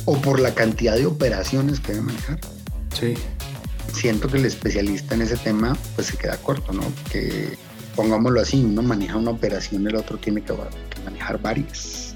o 0.07 0.17
por 0.21 0.41
la 0.41 0.55
cantidad 0.55 0.97
de 0.97 1.07
operaciones 1.07 1.81
que 1.81 1.93
debe 1.93 2.07
manejar. 2.07 2.41
Sí. 2.99 3.15
Siento 3.93 4.29
que 4.29 4.39
el 4.39 4.45
especialista 4.45 5.15
en 5.15 5.23
ese 5.23 5.37
tema 5.37 5.77
pues 5.95 6.09
se 6.09 6.17
queda 6.17 6.37
corto, 6.39 6.73
¿no? 6.73 6.83
Que 7.11 7.57
pongámoslo 7.95 8.41
así, 8.41 8.65
uno 8.65 8.83
maneja 8.83 9.17
una 9.17 9.31
operación, 9.31 9.87
el 9.87 9.97
otro 9.97 10.19
tiene 10.19 10.43
que, 10.43 10.55
manejar 11.05 11.41
varias. 11.41 12.15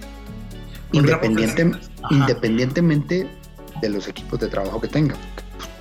Independiente, 0.92 1.72
independientemente 2.10 3.26
de 3.80 3.88
los 3.88 4.08
equipos 4.08 4.40
de 4.40 4.48
trabajo 4.48 4.80
que 4.80 4.88
tenga. 4.88 5.16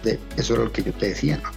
Pues, 0.02 0.20
eso 0.38 0.56
era 0.56 0.64
lo 0.64 0.72
que 0.72 0.84
yo 0.84 0.94
te 0.94 1.10
decía, 1.10 1.38
¿no? 1.38 1.50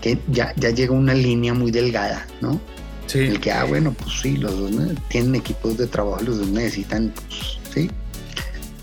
Que 0.00 0.18
ya, 0.28 0.52
ya 0.56 0.70
llega 0.70 0.92
una 0.92 1.14
línea 1.14 1.54
muy 1.54 1.70
delgada, 1.70 2.26
¿no? 2.40 2.60
Sí. 3.06 3.20
El 3.20 3.40
que, 3.40 3.50
ah, 3.52 3.64
bueno, 3.64 3.92
pues 3.92 4.20
sí, 4.20 4.36
los 4.36 4.56
dos 4.58 4.70
tienen 5.08 5.34
equipos 5.34 5.78
de 5.78 5.86
trabajo, 5.86 6.22
los 6.22 6.38
dos 6.38 6.48
necesitan, 6.48 7.12
pues, 7.14 7.58
sí, 7.72 7.90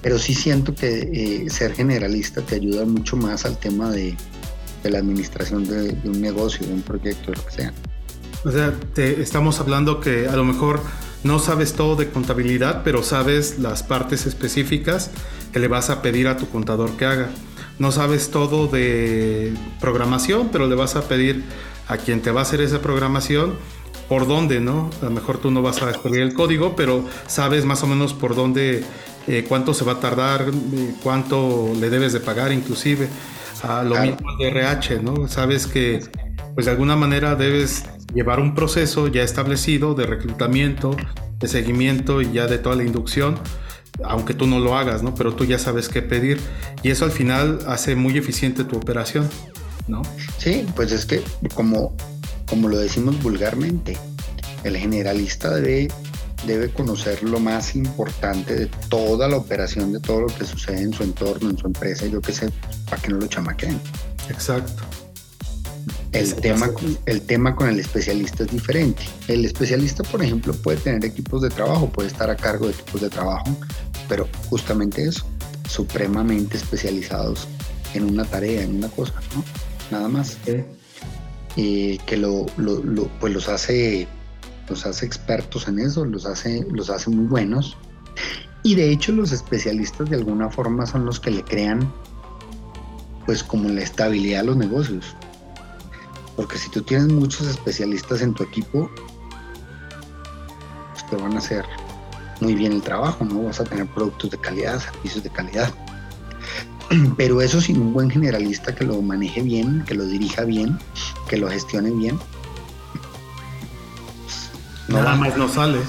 pero 0.05 0.19
sí 0.19 0.35
siento 0.35 0.75
que 0.75 0.99
eh, 1.45 1.49
ser 1.49 1.73
generalista 1.73 2.39
te 2.41 2.57
ayuda 2.57 2.85
mucho 2.85 3.17
más 3.17 3.43
al 3.43 3.57
tema 3.57 3.89
de, 3.89 4.15
la 4.83 4.99
administración 4.99 5.65
de, 5.65 5.97
un 6.07 6.21
negocio, 6.21 6.67
de 6.67 6.73
un 6.73 6.83
proyecto, 6.83 7.31
de 7.31 7.37
lo 7.37 7.45
que 7.45 7.51
sea. 7.51 7.73
O 8.45 8.51
sea, 8.51 8.73
te 8.93 9.23
estamos 9.23 9.59
hablando 9.59 9.99
que 9.99 10.27
a 10.27 10.35
lo 10.35 10.45
mejor 10.45 10.79
no 11.23 11.39
sabes 11.39 11.73
todo 11.73 11.95
de 11.95 12.09
contabilidad, 12.09 12.83
pero 12.83 13.01
sabes 13.01 13.57
las 13.57 13.81
partes 13.81 14.27
específicas 14.27 15.09
que 15.51 15.57
le 15.59 15.67
vas 15.67 15.89
a 15.89 16.03
pedir 16.03 16.27
a 16.27 16.37
tu 16.37 16.47
contador 16.49 16.91
que 16.91 17.05
haga. 17.05 17.29
No 17.79 17.91
sabes 17.91 18.29
todo 18.29 18.67
de 18.67 19.51
programación, 19.81 20.49
pero 20.51 20.67
le 20.67 20.75
vas 20.75 20.95
a 20.95 21.07
pedir 21.07 21.43
a 21.87 21.97
quien 21.97 22.21
te 22.21 22.29
va 22.29 22.41
a 22.41 22.43
hacer 22.43 22.61
esa 22.61 22.81
programación 22.81 23.55
por 24.07 24.27
dónde, 24.27 24.59
¿no? 24.59 24.91
A 25.01 25.05
lo 25.05 25.11
mejor 25.11 25.39
tú 25.39 25.49
no 25.49 25.63
vas 25.63 25.81
a 25.81 25.89
escribir 25.89 26.21
el 26.21 26.35
código, 26.35 26.75
pero 26.75 27.03
sabes 27.25 27.65
más 27.65 27.81
o 27.81 27.87
menos 27.87 28.13
por 28.13 28.35
dónde 28.35 28.83
eh, 29.25 29.43
cuánto 29.49 29.73
se 29.73 29.83
va 29.83 29.93
a 29.93 29.99
tardar, 29.99 30.51
eh, 30.51 30.93
cuánto 31.01 31.71
le 31.79 31.89
debes 31.89 32.13
de 32.13 32.19
pagar 32.19 32.51
inclusive. 32.51 33.09
A 33.63 33.81
lo 33.81 33.99
mismo 33.99 34.35
de 34.37 34.49
RH, 34.49 35.01
¿no? 35.01 35.27
Sabes 35.27 35.65
que 35.65 35.99
pues 36.53 36.67
de 36.67 36.71
alguna 36.71 36.95
manera 36.95 37.35
debes 37.35 37.83
llevar 38.13 38.39
un 38.39 38.55
proceso 38.55 39.07
ya 39.07 39.23
establecido 39.23 39.93
de 39.93 40.05
reclutamiento, 40.05 40.95
de 41.39 41.47
seguimiento 41.47 42.21
y 42.21 42.31
ya 42.31 42.47
de 42.47 42.57
toda 42.57 42.75
la 42.75 42.83
inducción, 42.83 43.39
aunque 44.03 44.33
tú 44.33 44.47
no 44.47 44.59
lo 44.59 44.77
hagas, 44.77 45.03
¿no? 45.03 45.15
Pero 45.15 45.33
tú 45.33 45.45
ya 45.45 45.59
sabes 45.59 45.89
qué 45.89 46.01
pedir 46.01 46.39
y 46.83 46.91
eso 46.91 47.05
al 47.05 47.11
final 47.11 47.59
hace 47.67 47.95
muy 47.95 48.17
eficiente 48.17 48.63
tu 48.63 48.77
operación, 48.77 49.29
¿no? 49.87 50.01
Sí, 50.37 50.65
pues 50.75 50.91
es 50.91 51.05
que 51.05 51.21
como, 51.53 51.95
como 52.47 52.67
lo 52.67 52.77
decimos 52.77 53.21
vulgarmente, 53.21 53.97
el 54.63 54.77
generalista 54.77 55.53
debe 55.55 55.87
debe 56.45 56.69
conocer 56.69 57.23
lo 57.23 57.39
más 57.39 57.75
importante 57.75 58.55
de 58.55 58.65
toda 58.89 59.27
la 59.27 59.37
operación, 59.37 59.93
de 59.93 59.99
todo 59.99 60.21
lo 60.21 60.27
que 60.27 60.45
sucede 60.45 60.81
en 60.81 60.93
su 60.93 61.03
entorno, 61.03 61.49
en 61.49 61.57
su 61.57 61.67
empresa, 61.67 62.05
yo 62.05 62.21
qué 62.21 62.31
sé, 62.31 62.51
para 62.89 63.01
que 63.01 63.09
no 63.09 63.17
lo 63.17 63.27
chamaquen. 63.27 63.79
Exacto. 64.29 64.83
El 66.15 66.33
tema, 66.35 66.69
el 67.05 67.21
tema 67.21 67.55
con 67.55 67.67
el 67.67 67.77
especialista 67.77 68.43
es 68.43 68.51
diferente. 68.51 69.03
El 69.27 69.43
especialista, 69.43 70.01
por 70.03 70.23
ejemplo, 70.23 70.53
puede 70.53 70.77
tener 70.77 71.03
equipos 71.03 71.41
de 71.41 71.49
trabajo, 71.49 71.89
puede 71.89 72.07
estar 72.07 72.29
a 72.29 72.37
cargo 72.37 72.67
de 72.67 72.71
equipos 72.71 73.01
de 73.01 73.09
trabajo, 73.09 73.45
pero 74.07 74.25
justamente 74.49 75.03
eso, 75.03 75.25
supremamente 75.69 76.55
especializados 76.55 77.49
en 77.93 78.05
una 78.05 78.23
tarea, 78.23 78.63
en 78.63 78.77
una 78.77 78.87
cosa, 78.87 79.13
¿no? 79.35 79.43
Nada 79.91 80.07
más. 80.07 80.37
Y 81.57 81.97
que 81.99 82.15
lo, 82.15 82.45
lo, 82.55 83.07
pues 83.19 83.33
los 83.33 83.49
hace 83.49 84.07
los 84.69 84.85
hace 84.85 85.05
expertos 85.05 85.67
en 85.67 85.79
eso, 85.79 86.05
los 86.05 86.25
hace, 86.25 86.65
los 86.71 86.89
hace 86.89 87.09
muy 87.09 87.25
buenos. 87.25 87.77
Y 88.63 88.75
de 88.75 88.89
hecho 88.89 89.11
los 89.11 89.33
especialistas 89.33 90.09
de 90.09 90.15
alguna 90.15 90.49
forma 90.49 90.85
son 90.85 91.05
los 91.05 91.19
que 91.19 91.31
le 91.31 91.43
crean 91.43 91.91
pues 93.25 93.43
como 93.43 93.69
la 93.69 93.81
estabilidad 93.81 94.41
a 94.41 94.43
los 94.43 94.57
negocios. 94.57 95.15
Porque 96.35 96.57
si 96.57 96.69
tú 96.69 96.81
tienes 96.81 97.07
muchos 97.07 97.47
especialistas 97.47 98.21
en 98.21 98.33
tu 98.33 98.43
equipo, 98.43 98.89
pues 100.91 101.07
te 101.09 101.15
van 101.15 101.33
a 101.33 101.37
hacer 101.37 101.65
muy 102.41 102.55
bien 102.55 102.73
el 102.73 102.81
trabajo, 102.81 103.23
¿no? 103.23 103.43
Vas 103.43 103.59
a 103.59 103.63
tener 103.63 103.87
productos 103.87 104.31
de 104.31 104.37
calidad, 104.37 104.79
servicios 104.79 105.23
de 105.23 105.29
calidad. 105.29 105.73
Pero 107.17 107.41
eso 107.41 107.61
sin 107.61 107.79
un 107.79 107.93
buen 107.93 108.09
generalista 108.09 108.75
que 108.75 108.83
lo 108.83 109.01
maneje 109.01 109.41
bien, 109.41 109.83
que 109.87 109.95
lo 109.95 110.05
dirija 110.05 110.43
bien, 110.43 110.77
que 111.27 111.37
lo 111.37 111.49
gestione 111.49 111.91
bien, 111.91 112.19
Nada 114.87 115.15
más 115.15 115.35
no 115.37 115.49
sale. 115.49 115.79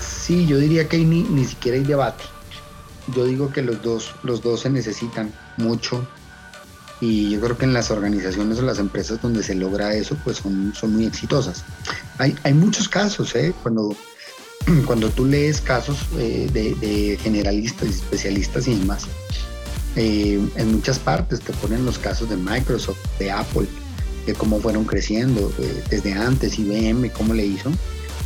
sí, 0.00 0.46
yo 0.46 0.58
diría 0.58 0.88
que 0.88 0.98
ni, 0.98 1.22
ni 1.22 1.44
siquiera 1.44 1.78
hay 1.78 1.84
debate. 1.84 2.24
Yo 3.14 3.24
digo 3.24 3.50
que 3.50 3.62
los 3.62 3.82
dos, 3.82 4.14
los 4.22 4.42
dos 4.42 4.60
se 4.60 4.70
necesitan 4.70 5.32
mucho 5.56 6.06
y 7.00 7.30
yo 7.30 7.40
creo 7.40 7.58
que 7.58 7.64
en 7.64 7.72
las 7.72 7.90
organizaciones 7.90 8.58
o 8.58 8.62
las 8.62 8.78
empresas 8.78 9.20
donde 9.20 9.42
se 9.42 9.54
logra 9.54 9.94
eso, 9.94 10.16
pues 10.24 10.38
son, 10.38 10.72
son 10.74 10.94
muy 10.94 11.06
exitosas. 11.06 11.64
Hay, 12.18 12.36
hay 12.44 12.54
muchos 12.54 12.88
casos, 12.88 13.34
¿eh? 13.34 13.52
Cuando, 13.62 13.96
cuando 14.86 15.10
tú 15.10 15.24
lees 15.24 15.60
casos 15.60 15.98
eh, 16.18 16.48
de, 16.52 17.18
generalistas 17.20 17.88
y 17.88 17.92
especialistas 17.92 18.68
y 18.68 18.74
demás, 18.76 19.06
eh, 19.96 20.40
en 20.56 20.72
muchas 20.72 20.98
partes 20.98 21.40
te 21.40 21.52
ponen 21.54 21.84
los 21.84 21.98
casos 21.98 22.28
de 22.28 22.36
Microsoft, 22.36 22.98
de 23.18 23.30
Apple, 23.30 23.66
de 24.26 24.32
cómo 24.34 24.58
fueron 24.60 24.84
creciendo 24.84 25.52
desde 25.90 26.14
antes, 26.14 26.58
IBM, 26.58 27.10
cómo 27.10 27.34
le 27.34 27.46
hizo. 27.46 27.70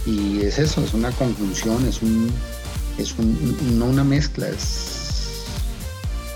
Y 0.07 0.41
es 0.43 0.59
eso, 0.59 0.83
es 0.83 0.95
una 0.95 1.11
conjunción, 1.13 1.87
es 1.87 2.01
un, 2.03 2.31
es 2.99 3.19
un, 3.19 3.79
no 3.79 3.87
una 3.87 4.05
mezcla, 4.05 4.49
es... 4.49 4.98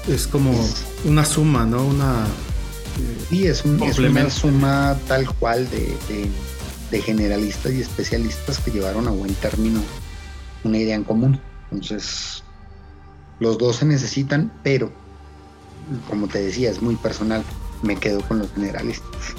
Es 0.09 0.27
como 0.27 0.53
una 1.05 1.25
suma, 1.25 1.65
¿no? 1.65 1.85
Una... 1.85 2.27
sí, 3.29 3.47
es, 3.47 3.65
una 3.65 4.31
suma 4.31 4.99
tal 5.07 5.29
cual 5.35 5.69
de, 5.71 5.97
de, 6.91 7.01
generalistas 7.01 7.73
y 7.73 7.81
especialistas 7.81 8.59
que 8.59 8.71
llevaron 8.71 9.09
a 9.09 9.11
buen 9.11 9.35
término 9.35 9.81
una 10.65 10.79
idea 10.79 10.95
en 10.95 11.05
común. 11.05 11.41
Entonces, 11.71 12.43
los 13.41 13.59
dos 13.59 13.77
se 13.77 13.87
necesitan, 13.87 14.53
pero, 14.63 14.93
como 16.09 16.29
te 16.29 16.43
decía, 16.43 16.71
es 16.71 16.83
muy 16.83 16.97
personal. 16.97 17.43
Me 17.83 17.97
quedo 17.97 18.21
con 18.21 18.39
los 18.39 18.53
generalistas. 18.53 19.35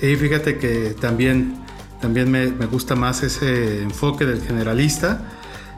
Sí, 0.00 0.14
fíjate 0.16 0.58
que 0.58 0.94
también 1.00 1.60
también 2.00 2.30
me, 2.30 2.46
gusta 2.66 2.96
más 2.96 3.22
ese 3.22 3.82
enfoque 3.82 4.24
del 4.24 4.40
generalista. 4.40 5.22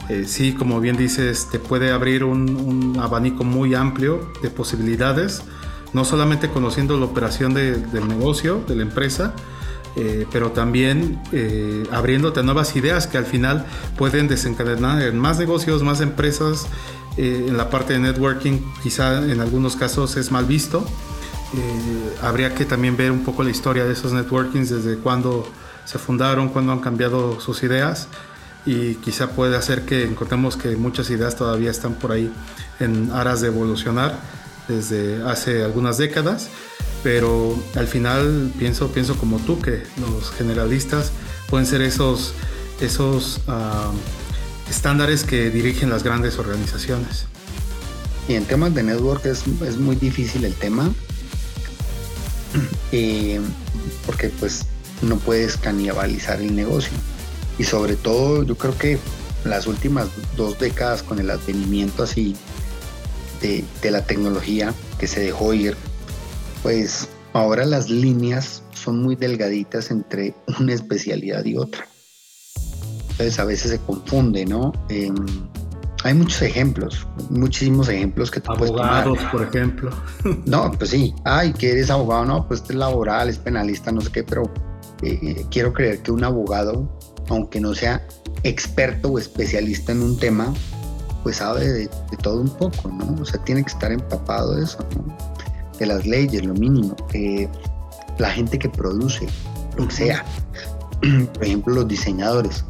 Eh, 0.09 0.25
sí, 0.27 0.53
como 0.53 0.81
bien 0.81 0.97
dices, 0.97 1.47
te 1.49 1.59
puede 1.59 1.91
abrir 1.91 2.23
un, 2.23 2.97
abanico 2.99 3.43
muy 3.43 3.73
amplio 3.73 4.31
de 4.41 4.49
posibilidades, 4.49 5.43
no 5.93 6.03
solamente 6.03 6.49
conociendo 6.49 6.97
la 6.99 7.05
operación 7.05 7.53
del 7.53 8.07
negocio, 8.07 8.63
de 8.67 8.75
la 8.75 8.81
empresa, 8.81 9.33
eh, 9.95 10.25
pero 10.31 10.51
también 10.51 11.21
eh, 11.31 11.87
abriéndote 11.91 12.43
nuevas 12.43 12.75
ideas 12.75 13.07
que 13.07 13.17
al 13.17 13.25
final 13.25 13.65
pueden 13.97 14.27
desencadenar 14.27 15.03
en 15.03 15.17
más 15.17 15.39
negocios, 15.39 15.83
más 15.83 16.01
empresas. 16.01 16.67
en 17.15 17.55
la 17.55 17.69
parte 17.69 17.93
de 17.93 17.99
networking 17.99 18.59
quizá 18.81 19.23
en 19.31 19.39
algunos 19.39 19.75
casos 19.75 20.17
es 20.17 20.31
mal 20.31 20.45
visto. 20.45 20.83
habría 22.23 22.55
que 22.55 22.65
también 22.65 22.97
ver 22.97 23.11
un 23.11 23.23
poco 23.23 23.43
la 23.43 23.51
historia 23.51 23.85
de 23.85 23.93
esos 23.93 24.13
networkings 24.13 24.71
desde 24.71 24.97
cuando 24.97 25.47
se 25.85 25.99
fundaron, 25.99 26.49
cuando 26.49 26.71
han 26.71 26.79
cambiado 26.79 27.39
sus 27.39 27.61
ideas 27.61 28.07
y 28.65 28.95
quizá 28.95 29.31
puede 29.31 29.55
hacer 29.55 29.83
que 29.83 30.03
encontremos 30.03 30.55
que 30.55 30.75
muchas 30.75 31.09
ideas 31.09 31.35
todavía 31.35 31.71
están 31.71 31.95
por 31.95 32.11
ahí 32.11 32.31
en 32.79 33.11
aras 33.11 33.41
de 33.41 33.47
evolucionar 33.47 34.17
desde 34.67 35.21
hace 35.23 35.63
algunas 35.63 35.97
décadas, 35.97 36.47
pero 37.03 37.61
al 37.75 37.87
final 37.87 38.51
pienso, 38.57 38.89
pienso 38.89 39.17
como 39.17 39.39
tú 39.39 39.59
que 39.59 39.83
los 39.99 40.31
generalistas 40.31 41.11
pueden 41.49 41.67
ser 41.67 41.81
esos, 41.81 42.33
esos 42.79 43.41
estándares 44.69 45.23
que 45.23 45.49
dirigen 45.49 45.89
las 45.89 46.03
grandes 46.03 46.37
organizaciones. 46.39 47.25
Y 48.27 48.35
en 48.35 48.45
temas 48.45 48.73
de 48.73 48.83
network 48.83 49.25
es, 49.25 49.43
es 49.65 49.77
muy 49.77 49.97
difícil 49.97 50.45
el 50.45 50.53
tema 50.53 50.89
eh, 52.93 53.41
porque 54.05 54.29
pues 54.29 54.65
no 55.01 55.17
puedes 55.17 55.57
canibalizar 55.57 56.41
el 56.41 56.55
negocio. 56.55 56.93
Y 57.57 57.63
sobre 57.63 57.95
todo 57.95 58.43
yo 58.43 58.57
creo 58.57 58.77
que 58.77 58.99
las 59.43 59.67
últimas 59.67 60.07
dos 60.35 60.57
décadas 60.59 61.03
con 61.03 61.19
el 61.19 61.29
advenimiento 61.29 62.03
así 62.03 62.35
de, 63.41 63.63
de 63.81 63.91
la 63.91 64.05
tecnología 64.05 64.73
que 64.97 65.07
se 65.07 65.19
dejó 65.21 65.53
ir, 65.53 65.75
pues 66.61 67.07
ahora 67.33 67.65
las 67.65 67.89
líneas 67.89 68.63
son 68.73 69.01
muy 69.01 69.15
delgaditas 69.15 69.91
entre 69.91 70.33
una 70.59 70.73
especialidad 70.73 71.43
y 71.45 71.57
otra. 71.57 71.87
Entonces 73.11 73.39
a 73.39 73.45
veces 73.45 73.71
se 73.71 73.79
confunde, 73.79 74.45
¿no? 74.45 74.71
Em, 74.89 75.15
hay 76.03 76.13
muchos 76.13 76.41
ejemplos, 76.41 77.07
muchísimos 77.29 77.87
ejemplos 77.87 78.29
que 78.29 78.41
te 78.41 78.51
Abogados, 78.51 79.19
por 79.31 79.43
ejemplo. 79.43 79.91
No, 80.45 80.71
pues 80.71 80.89
sí. 80.89 81.13
Ay, 81.23 81.53
que 81.53 81.71
eres 81.71 81.89
abogado, 81.89 82.25
no, 82.25 82.47
pues 82.47 82.63
es 82.67 82.75
laboral, 82.75 83.29
es 83.29 83.37
penalista, 83.37 83.91
no 83.91 84.01
sé 84.01 84.11
qué, 84.11 84.23
pero 84.23 84.51
eh, 85.01 85.45
quiero 85.49 85.71
creer 85.73 85.99
que 86.01 86.11
un 86.11 86.23
abogado, 86.23 86.99
aunque 87.33 87.59
no 87.59 87.73
sea 87.73 88.05
experto 88.43 89.09
o 89.09 89.19
especialista 89.19 89.91
en 89.91 90.01
un 90.01 90.17
tema, 90.17 90.53
pues 91.23 91.37
sabe 91.37 91.67
de, 91.67 91.89
todo 92.21 92.41
un 92.41 92.49
poco, 92.49 92.89
¿no? 92.89 93.21
O 93.21 93.25
sea, 93.25 93.43
tiene 93.43 93.63
que 93.63 93.71
estar 93.71 93.91
empapado 93.91 94.55
de 94.55 94.63
eso, 94.63 94.79
¿no? 94.95 95.17
De 95.79 95.85
las 95.85 96.05
leyes, 96.05 96.45
lo 96.45 96.53
mínimo. 96.53 96.95
Eh, 97.13 97.47
la 98.17 98.29
gente 98.29 98.59
que 98.59 98.69
produce, 98.69 99.27
lo 99.77 99.87
que 99.87 99.93
sea. 99.93 100.25
Por 101.33 101.43
ejemplo, 101.43 101.73
los 101.73 101.87
diseñadores. 101.87 102.63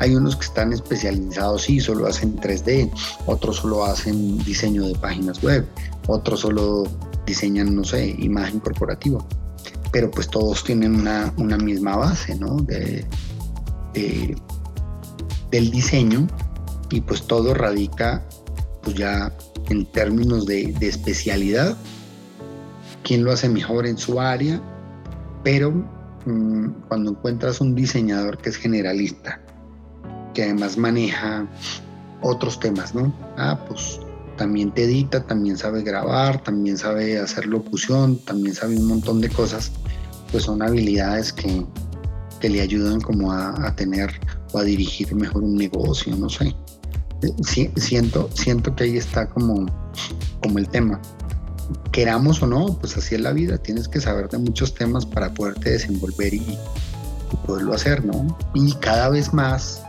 Hay 0.00 0.16
unos 0.16 0.34
que 0.34 0.46
están 0.46 0.72
especializados, 0.72 1.62
sí, 1.62 1.80
solo 1.80 2.06
hacen 2.08 2.36
3D, 2.36 2.90
otros 3.26 3.58
solo 3.58 3.84
hacen 3.84 4.38
diseño 4.38 4.84
de 4.84 4.94
páginas 4.96 5.40
web, 5.42 5.64
otros 6.08 6.40
solo 6.40 6.84
diseñan, 7.24 7.74
no 7.76 7.84
sé, 7.84 8.16
imagen 8.18 8.58
corporativa. 8.58 9.24
Pero 9.92 10.10
pues 10.10 10.28
todos 10.28 10.64
tienen 10.64 10.96
una, 10.96 11.32
misma 11.58 11.96
base, 11.96 12.34
¿no? 12.34 12.56
Del 13.92 15.70
diseño 15.70 16.26
y 16.90 17.00
pues 17.00 17.26
todo 17.26 17.54
radica 17.54 18.22
pues 18.82 18.96
ya 18.96 19.32
en 19.68 19.86
términos 19.86 20.46
de, 20.46 20.74
especialidad, 20.80 21.76
quién 23.02 23.24
lo 23.24 23.32
hace 23.32 23.48
mejor 23.48 23.86
en 23.86 23.96
su 23.96 24.20
área, 24.20 24.60
pero 25.44 25.70
mm, 26.26 26.68
cuando 26.88 27.12
encuentras 27.12 27.60
un 27.60 27.74
diseñador 27.74 28.38
que 28.38 28.50
es 28.50 28.56
generalista, 28.56 29.40
que 30.34 30.44
además 30.44 30.76
maneja 30.76 31.46
otros 32.22 32.58
temas, 32.58 32.94
¿no? 32.94 33.14
Ah, 33.36 33.64
pues 33.68 34.00
también 34.36 34.72
te 34.72 34.84
edita, 34.84 35.24
también 35.24 35.56
sabe 35.56 35.82
grabar, 35.82 36.42
también 36.42 36.78
sabe 36.78 37.18
hacer 37.18 37.46
locución, 37.46 38.18
también 38.24 38.54
sabe 38.54 38.76
un 38.76 38.86
montón 38.86 39.20
de 39.20 39.28
cosas, 39.28 39.72
pues 40.30 40.44
son 40.44 40.62
habilidades 40.62 41.32
que, 41.32 41.64
le 42.48 42.60
ayudan 42.60 43.00
como 43.00 43.32
a, 43.32 43.74
tener 43.76 44.10
o 44.52 44.58
a 44.58 44.62
dirigir 44.64 45.14
mejor 45.14 45.42
un 45.42 45.56
negocio, 45.56 46.14
no 46.16 46.28
sé. 46.28 46.54
siento, 47.76 48.28
siento 48.34 48.74
que 48.74 48.84
ahí 48.84 48.96
está 48.96 49.28
como, 49.28 49.66
como 50.42 50.58
el 50.58 50.68
tema. 50.68 51.00
Queramos 51.90 52.42
o 52.42 52.46
no, 52.46 52.76
pues 52.78 52.96
así 52.96 53.14
es 53.14 53.20
la 53.20 53.32
vida, 53.32 53.58
tienes 53.58 53.88
que 53.88 54.00
saber 54.00 54.28
de 54.28 54.38
muchos 54.38 54.74
temas 54.74 55.06
para 55.06 55.32
poderte 55.32 55.70
desenvolver 55.70 56.34
y, 56.34 56.38
y 56.38 57.36
poderlo 57.46 57.74
hacer, 57.74 58.04
¿no? 58.04 58.36
Y 58.54 58.72
cada 58.74 59.08
vez 59.08 59.32
más 59.32 59.82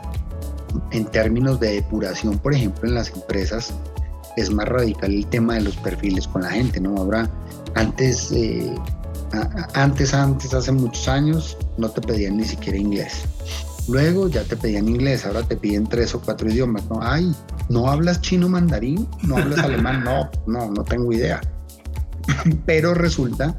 en 0.91 1.05
términos 1.05 1.60
de 1.60 1.74
depuración, 1.74 2.38
por 2.39 2.53
ejemplo, 2.53 2.88
en 2.88 2.95
las 2.95 3.10
empresas, 3.10 3.74
es 4.38 4.50
más 4.50 4.67
radical 4.67 5.13
el 5.13 5.25
tema 5.27 5.55
de 5.55 5.62
los 5.62 5.75
perfiles 5.77 6.27
con 6.27 6.41
la 6.41 6.50
gente, 6.50 6.79
¿no? 6.79 6.98
Ahora, 6.98 7.29
antes, 7.75 8.31
eh, 8.31 8.74
antes, 9.73 10.13
antes, 10.13 10.53
hace 10.53 10.71
muchos 10.71 11.07
años, 11.07 11.57
no 11.77 11.89
te 11.89 12.01
pedían 12.01 12.37
ni 12.37 12.45
siquiera 12.45 12.77
inglés. 12.77 13.23
Luego 13.87 14.29
ya 14.29 14.43
te 14.43 14.55
pedían 14.55 14.87
inglés, 14.87 15.25
ahora 15.25 15.43
te 15.43 15.57
piden 15.57 15.87
tres 15.87 16.15
o 16.15 16.22
cuatro 16.22 16.50
idiomas, 16.50 16.85
¿no? 16.89 17.00
Ay, 17.01 17.35
¿no 17.69 17.89
hablas 17.89 18.22
chino 18.22 18.48
mandarín? 18.48 19.07
¿No 19.24 19.37
hablas 19.37 19.59
alemán? 19.63 20.03
No, 20.03 20.29
no, 20.48 20.72
no 20.72 20.83
tengo 20.83 21.11
idea. 21.11 21.41
Pero 22.65 22.93
resulta 22.93 23.55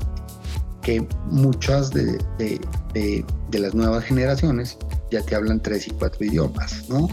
que 0.82 1.06
muchas 1.30 1.90
de, 1.90 2.18
de, 2.38 3.24
las 3.58 3.74
nuevas 3.74 4.04
generaciones 4.04 4.76
ya 5.10 5.22
te 5.22 5.34
hablan 5.34 5.60
tres 5.62 5.88
y 5.88 5.90
cuatro 5.92 6.24
idiomas, 6.24 6.88
¿no? 6.88 7.08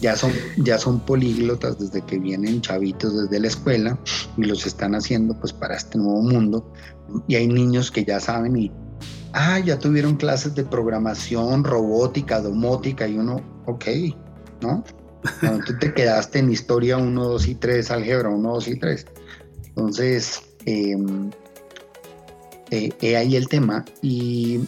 Ya 0.00 0.14
son, 0.16 0.32
ya 0.58 0.78
son 0.78 1.00
políglotas 1.00 1.78
desde 1.78 2.02
que 2.02 2.18
vienen 2.18 2.60
chavitos 2.60 3.22
desde 3.22 3.40
la 3.40 3.48
escuela 3.48 3.98
y 4.36 4.44
los 4.44 4.66
están 4.66 4.94
haciendo 4.94 5.38
pues 5.40 5.52
para 5.52 5.76
este 5.76 5.98
nuevo 5.98 6.22
mundo. 6.22 6.72
Y 7.28 7.36
hay 7.36 7.46
niños 7.46 7.90
que 7.90 8.04
ya 8.04 8.20
saben 8.20 8.56
y, 8.56 8.72
ah, 9.32 9.58
ya 9.58 9.78
tuvieron 9.78 10.16
clases 10.16 10.54
de 10.54 10.64
programación, 10.64 11.64
robótica, 11.64 12.40
domótica 12.40 13.08
y 13.08 13.16
uno, 13.16 13.40
ok, 13.66 13.84
¿no? 14.60 14.84
Tú 15.66 15.78
te 15.78 15.94
quedaste 15.94 16.40
en 16.40 16.50
historia 16.50 16.98
1, 16.98 17.24
2 17.24 17.48
y 17.48 17.54
3, 17.54 17.90
álgebra 17.90 18.28
1, 18.28 18.52
2 18.52 18.68
y 18.68 18.78
3. 18.78 19.06
Entonces, 19.68 20.42
eh, 20.66 20.96
eh, 22.70 23.16
ahí 23.16 23.36
el 23.36 23.48
tema. 23.48 23.84
Y, 24.02 24.60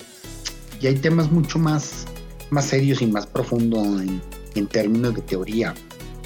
y, 0.80 0.86
hay 0.86 0.94
temas 0.96 1.30
mucho 1.30 1.58
más, 1.58 2.06
más 2.48 2.64
serios 2.64 3.02
y 3.02 3.06
más 3.06 3.26
profundos 3.26 3.86
en, 4.00 4.20
en, 4.56 4.66
términos 4.66 5.14
de 5.14 5.22
teoría. 5.22 5.74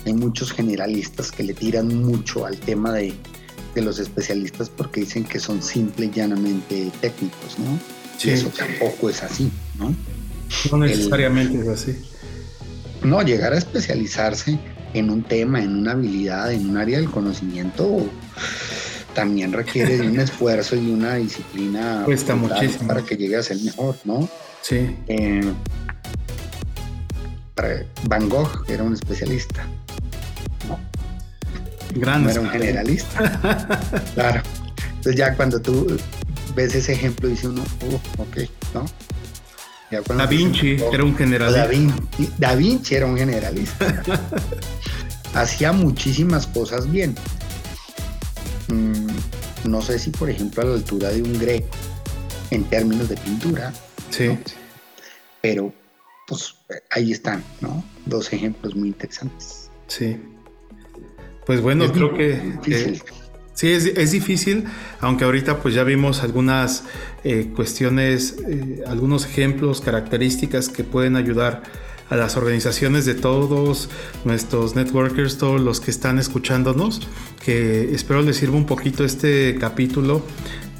Hay 0.06 0.14
muchos 0.14 0.52
generalistas 0.52 1.30
que 1.30 1.42
le 1.42 1.52
tiran 1.52 1.88
mucho 2.02 2.46
al 2.46 2.56
tema 2.56 2.92
de, 2.92 3.12
de 3.74 3.82
los 3.82 3.98
especialistas 3.98 4.70
porque 4.70 5.00
dicen 5.00 5.24
que 5.24 5.38
son 5.38 5.62
simple 5.62 6.06
y 6.06 6.10
llanamente 6.10 6.90
técnicos, 7.00 7.58
¿no? 7.58 7.78
Y 8.22 8.30
eso 8.30 8.48
tampoco 8.48 9.08
es 9.08 9.22
así, 9.22 9.50
¿no? 9.78 9.94
No 10.70 10.78
necesariamente 10.78 11.60
es 11.60 11.68
así. 11.68 11.96
No, 13.02 13.22
llegar 13.22 13.52
a 13.52 13.58
especializarse 13.58 14.58
en 14.92 15.10
un 15.10 15.22
tema, 15.22 15.62
en 15.62 15.74
una 15.76 15.92
habilidad, 15.92 16.52
en 16.52 16.68
un 16.68 16.76
área 16.76 16.98
del 16.98 17.10
conocimiento, 17.10 18.06
también 19.14 19.52
requiere 19.52 19.98
de 19.98 20.08
un 20.08 20.20
esfuerzo 20.20 20.76
y 20.76 20.90
una 20.90 21.14
disciplina 21.16 22.02
Cuesta 22.04 22.34
muchísimo. 22.34 22.88
para 22.88 23.02
que 23.02 23.16
llegue 23.16 23.36
a 23.36 23.42
ser 23.42 23.58
mejor, 23.58 23.96
¿no? 24.04 24.28
Sí. 24.62 24.96
Eh, 25.08 25.40
Van 28.04 28.28
Gogh 28.28 28.64
era 28.68 28.82
un 28.82 28.94
especialista. 28.94 29.64
¿no? 30.68 30.78
Gran 31.94 32.24
no 32.24 32.30
era 32.30 32.40
un 32.40 32.50
generalista. 32.50 34.00
claro. 34.14 34.42
Entonces 34.88 35.16
ya 35.16 35.34
cuando 35.34 35.60
tú 35.60 35.96
ves 36.54 36.74
ese 36.74 36.92
ejemplo 36.92 37.28
dice 37.28 37.48
uno, 37.48 37.62
uh, 37.62 38.22
ok, 38.22 38.38
¿no? 38.74 38.84
da 40.16 40.26
Vinci 40.26 40.76
era 40.92 41.02
un 41.02 41.16
generalista. 41.16 41.68
da 42.38 42.54
Vinci 42.54 42.94
era 42.94 43.06
un 43.06 43.16
generalista. 43.16 44.02
Hacía 45.34 45.72
muchísimas 45.72 46.46
cosas 46.46 46.90
bien 46.90 47.14
Mm, 48.70 49.08
no 49.64 49.82
sé 49.82 49.98
si 49.98 50.10
por 50.10 50.30
ejemplo 50.30 50.62
a 50.62 50.66
la 50.66 50.74
altura 50.74 51.10
de 51.10 51.22
un 51.22 51.38
greco 51.38 51.76
en 52.50 52.64
términos 52.64 53.08
de 53.08 53.16
pintura. 53.16 53.72
Sí. 54.10 54.38
Pero 55.42 55.72
pues 56.30 56.54
ahí 56.92 57.10
están, 57.10 57.42
¿no? 57.60 57.82
Dos 58.06 58.32
ejemplos 58.32 58.76
muy 58.76 58.86
interesantes. 58.86 59.68
Sí. 59.88 60.16
Pues 61.44 61.60
bueno, 61.60 61.90
creo 61.90 62.14
que, 62.14 62.40
sí, 63.54 63.68
es, 63.72 64.12
difícil, 64.12 64.64
aunque 65.00 65.24
ahorita 65.24 65.58
pues 65.58 65.74
ya 65.74 65.82
vimos 65.82 66.22
algunas 66.22 66.84
eh, 67.24 67.50
cuestiones, 67.56 68.36
eh, 68.46 68.84
algunos 68.86 69.26
ejemplos, 69.26 69.80
características 69.80 70.68
que 70.68 70.84
pueden 70.84 71.16
ayudar 71.16 71.64
a 72.10 72.14
las 72.14 72.36
organizaciones 72.36 73.06
de 73.06 73.14
todos 73.14 73.88
nuestros 74.24 74.76
networkers, 74.76 75.36
todos 75.36 75.60
los 75.60 75.80
que 75.80 75.90
están 75.90 76.20
escuchándonos, 76.20 77.00
que 77.44 77.92
espero 77.92 78.22
les 78.22 78.36
sirva 78.36 78.56
un 78.56 78.66
poquito 78.66 79.04
este 79.04 79.56
capítulo 79.58 80.22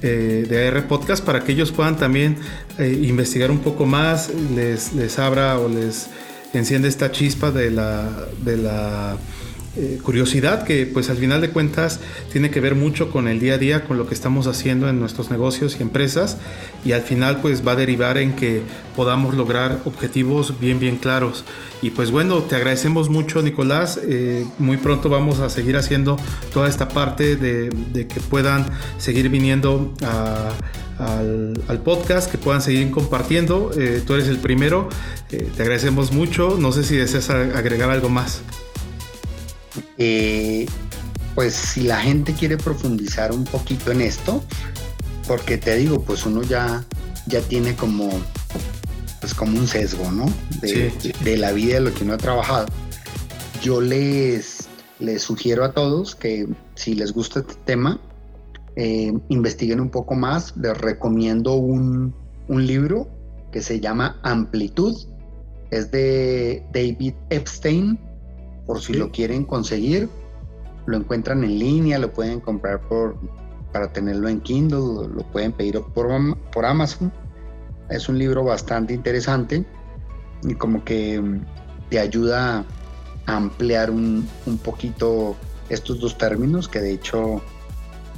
eh, 0.03 0.47
de 0.49 0.69
AR 0.69 0.87
Podcast 0.87 1.25
para 1.25 1.41
que 1.41 1.53
ellos 1.53 1.73
puedan 1.73 1.97
también 1.97 2.37
eh, 2.79 3.01
investigar 3.03 3.51
un 3.51 3.59
poco 3.59 3.87
más, 3.87 4.31
les, 4.55 4.93
les 4.93 5.19
abra 5.19 5.59
o 5.59 5.69
les 5.69 6.09
enciende 6.53 6.89
esta 6.89 7.11
chispa 7.11 7.51
de 7.51 7.71
la, 7.71 8.27
de 8.43 8.57
la 8.57 9.17
eh, 9.77 10.01
curiosidad 10.03 10.65
que 10.65 10.85
pues 10.85 11.11
al 11.11 11.17
final 11.17 11.41
de 11.41 11.51
cuentas 11.51 12.01
tiene 12.33 12.51
que 12.51 12.59
ver 12.59 12.75
mucho 12.75 13.13
con 13.13 13.29
el 13.29 13.39
día 13.39 13.55
a 13.55 13.59
día, 13.59 13.85
con 13.85 13.99
lo 13.99 14.09
que 14.09 14.15
estamos 14.15 14.49
haciendo 14.49 14.89
en 14.89 14.99
nuestros 14.99 15.31
negocios 15.31 15.77
y 15.79 15.83
empresas 15.83 16.39
y 16.85 16.91
al 16.91 17.03
final 17.03 17.41
pues 17.41 17.65
va 17.65 17.73
a 17.73 17.77
derivar 17.77 18.19
en 18.19 18.35
que 18.35 18.63
podamos 18.97 19.37
lograr 19.37 19.79
objetivos 19.85 20.59
bien 20.59 20.81
bien 20.81 20.97
claros. 20.97 21.45
Y 21.83 21.91
pues 21.91 22.11
bueno, 22.11 22.43
te 22.43 22.57
agradecemos 22.57 23.11
mucho 23.11 23.43
Nicolás, 23.43 24.01
eh, 24.03 24.45
muy 24.59 24.77
pronto 24.77 25.09
vamos 25.09 25.39
a 25.39 25.49
seguir 25.49 25.77
haciendo 25.77 26.17
toda 26.53 26.69
esta 26.69 26.89
parte 26.89 27.37
de, 27.37 27.71
que 28.09 28.21
puedan 28.21 28.67
seguir 28.99 29.29
viniendo 29.29 29.95
al, 30.99 31.79
podcast, 31.85 32.29
que 32.29 32.39
puedan 32.39 32.61
seguir 32.61 32.91
compartiendo. 32.91 33.71
Eh, 33.79 34.03
tú 34.05 34.15
eres 34.15 34.27
el 34.27 34.39
primero, 34.39 34.89
te 35.29 35.63
agradecemos 35.63 36.11
mucho. 36.13 36.57
No 36.59 36.73
sé 36.73 36.83
si 36.83 36.97
deseas 36.97 37.31
agregar 37.31 37.89
algo 37.89 38.09
más. 38.09 38.43
Eh, 40.03 40.67
pues 41.35 41.55
si 41.55 41.83
la 41.83 42.01
gente 42.01 42.33
quiere 42.33 42.57
profundizar 42.57 43.33
un 43.33 43.45
poquito 43.45 43.93
en 43.93 44.01
esto, 44.01 44.43
Porque 45.27 45.59
te 45.59 45.77
digo, 45.77 46.03
pues 46.03 46.27
uno 46.27 46.43
ya, 46.43 46.85
ya 47.27 47.41
tiene 47.43 47.77
como, 47.77 48.11
pues 49.21 49.33
como 49.33 49.57
un 49.57 49.69
sesgo, 49.69 50.11
¿no? 50.11 50.27
De, 50.61 50.93
de 51.23 51.37
la 51.37 51.53
vida 51.53 51.75
de 51.75 51.81
lo 51.83 51.95
que 51.95 52.03
uno 52.03 52.15
ha 52.15 52.19
trabajado. 52.19 52.67
Yo 53.63 53.81
les, 53.81 54.67
les 54.99 55.23
sugiero 55.23 55.65
a 55.65 55.73
todos 55.73 56.17
que 56.17 56.49
si 56.75 56.95
les 56.95 57.13
gusta 57.13 57.41
este 57.41 57.55
tema, 57.65 58.01
eh, 58.75 59.13
investiguen 59.29 59.79
un 59.79 59.91
poco 59.91 60.17
más. 60.17 60.57
Les 60.57 60.77
recomiendo 60.77 61.55
un, 61.55 62.13
un 62.49 62.67
libro 62.67 63.09
que 63.53 63.63
se 63.63 63.79
llama 63.79 64.19
Amplitud. 64.25 64.97
Es 65.71 65.93
de 65.93 66.65
David 66.73 67.15
Epstein, 67.29 68.01
por 68.71 68.81
si 68.81 68.95
lo 68.95 69.11
quieren 69.11 69.45
conseguir. 69.45 70.09
Lo 70.87 70.97
encuentran 70.97 71.43
en 71.43 71.59
línea, 71.59 71.99
lo 71.99 72.13
pueden 72.13 72.39
comprar 72.39 72.81
por, 72.83 73.17
para 73.73 73.93
tenerlo 73.93 74.29
en 74.29 74.41
Kindle, 74.41 75.09
lo 75.13 75.25
pueden 75.33 75.51
pedir 75.51 75.81
por, 75.93 76.07
por 76.53 76.65
Amazon. 76.65 77.13
Es 77.89 78.09
un 78.09 78.17
libro 78.17 78.45
bastante 78.45 78.95
interesante 78.95 79.65
y 80.45 80.55
como 80.55 80.85
que 80.85 81.21
te 81.89 81.99
ayuda 81.99 82.65
a 83.27 83.37
ampliar 83.37 83.91
un, 83.91 84.29
un 84.47 84.59
poquito 84.59 85.35
estos 85.69 85.99
dos 85.99 86.17
términos 86.17 86.69
que 86.69 86.79
de 86.79 86.93
hecho 86.93 87.43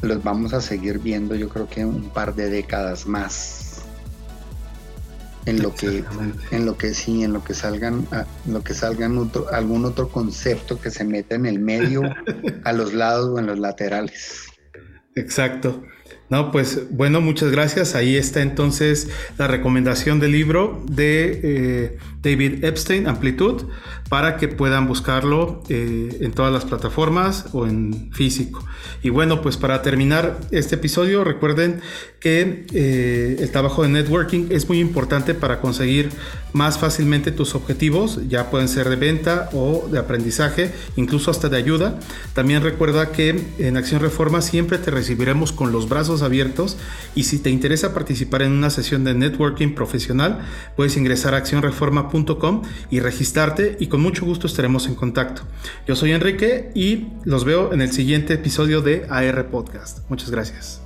los 0.03 0.23
vamos 0.23 0.53
a 0.53 0.61
seguir 0.61 0.99
viendo 0.99 1.35
yo 1.35 1.49
creo 1.49 1.67
que 1.67 1.83
un 1.87 2.11
par 2.11 2.35
de 2.35 2.51
décadas 2.51 3.07
más 3.07 3.62
en 5.46 5.62
lo 5.62 5.74
que 5.74 6.05
en 6.50 6.66
lo 6.66 6.76
que 6.76 6.94
sí 6.94 7.24
en 7.24 7.33
lo 7.33 7.42
que 7.42 7.55
salgan 7.55 8.07
lo 8.46 8.62
que 8.62 8.74
salgan 8.74 9.31
algún 9.52 9.85
otro 9.85 10.09
concepto 10.09 10.81
que 10.81 10.90
se 10.90 11.05
meta 11.05 11.35
en 11.35 11.46
el 11.46 11.59
medio 11.59 12.02
a 12.64 12.72
los 12.72 12.92
lados 12.94 13.31
o 13.31 13.38
en 13.38 13.46
los 13.46 13.59
laterales. 13.59 14.46
Exacto 15.14 15.83
no, 16.33 16.51
pues 16.51 16.88
bueno, 16.90 17.20
muchas 17.20 17.51
gracias. 17.51 17.94
Ahí 17.94 18.16
está 18.16 18.40
entonces 18.40 19.11
la 19.37 19.48
recomendación 19.48 20.18
del 20.18 20.33
libro 20.33 20.83
de 20.90 21.40
eh, 21.42 21.98
David 22.22 22.64
Epstein, 22.64 23.07
Amplitud, 23.07 23.64
para 24.09 24.38
que 24.38 24.48
puedan 24.48 24.87
buscarlo 24.87 25.62
eh, 25.68 26.18
en 26.20 26.33
todas 26.33 26.51
las 26.51 26.64
plataformas 26.64 27.46
o 27.53 27.66
en 27.66 28.11
físico. 28.12 28.64
Y 29.03 29.11
bueno, 29.11 29.42
pues 29.42 29.57
para 29.57 29.83
terminar 29.83 30.38
este 30.53 30.77
episodio, 30.77 31.22
recuerden 31.22 31.81
que 32.20 32.66
eh, 32.72 33.37
el 33.40 33.51
trabajo 33.51 33.83
de 33.83 33.88
networking 33.88 34.46
es 34.51 34.68
muy 34.68 34.81
importante 34.81 35.35
para 35.35 35.61
conseguir 35.61 36.11
más 36.53 36.79
fácilmente 36.79 37.33
tus 37.33 37.55
objetivos, 37.55 38.20
ya 38.29 38.51
pueden 38.51 38.68
ser 38.68 38.88
de 38.88 38.96
venta 38.96 39.48
o 39.53 39.88
de 39.90 39.98
aprendizaje, 39.98 40.72
incluso 40.96 41.31
hasta 41.31 41.48
de 41.48 41.57
ayuda. 41.57 41.98
También 42.35 42.62
recuerda 42.62 43.11
que 43.11 43.42
en 43.59 43.77
Acción 43.77 44.01
Reforma 44.01 44.40
siempre 44.40 44.79
te 44.79 44.90
recibiremos 44.90 45.53
con 45.53 45.72
los 45.72 45.88
abiertos 46.11 46.77
y 47.15 47.25
si 47.25 47.38
te 47.38 47.51
interesa 47.51 47.95
participar 47.95 48.43
en 48.43 48.53
una 48.53 48.71
sesión 48.71 49.05
de 49.05 49.15
networking 49.15 49.75
profesional, 49.75 50.41
puedes 50.77 50.97
ingresar 50.97 51.35
a 51.35 51.38
accionreforma.com 51.38 52.62
y 52.91 53.01
registrarte 53.01 53.77
y 53.81 53.87
con 53.87 54.03
mucho 54.03 54.27
gusto 54.27 54.47
estaremos 54.47 54.87
en 54.87 54.95
contacto. 54.95 55.43
Yo 55.87 55.97
soy 55.97 56.12
Enrique 56.12 56.71
y 56.75 57.09
los 57.25 57.45
veo 57.45 57.73
en 57.73 57.81
el 57.81 57.93
siguiente 57.93 58.35
episodio 58.35 58.83
de 58.83 59.07
AR 59.09 59.47
Podcast. 59.51 60.01
Muchas 60.09 60.31
gracias. 60.31 60.82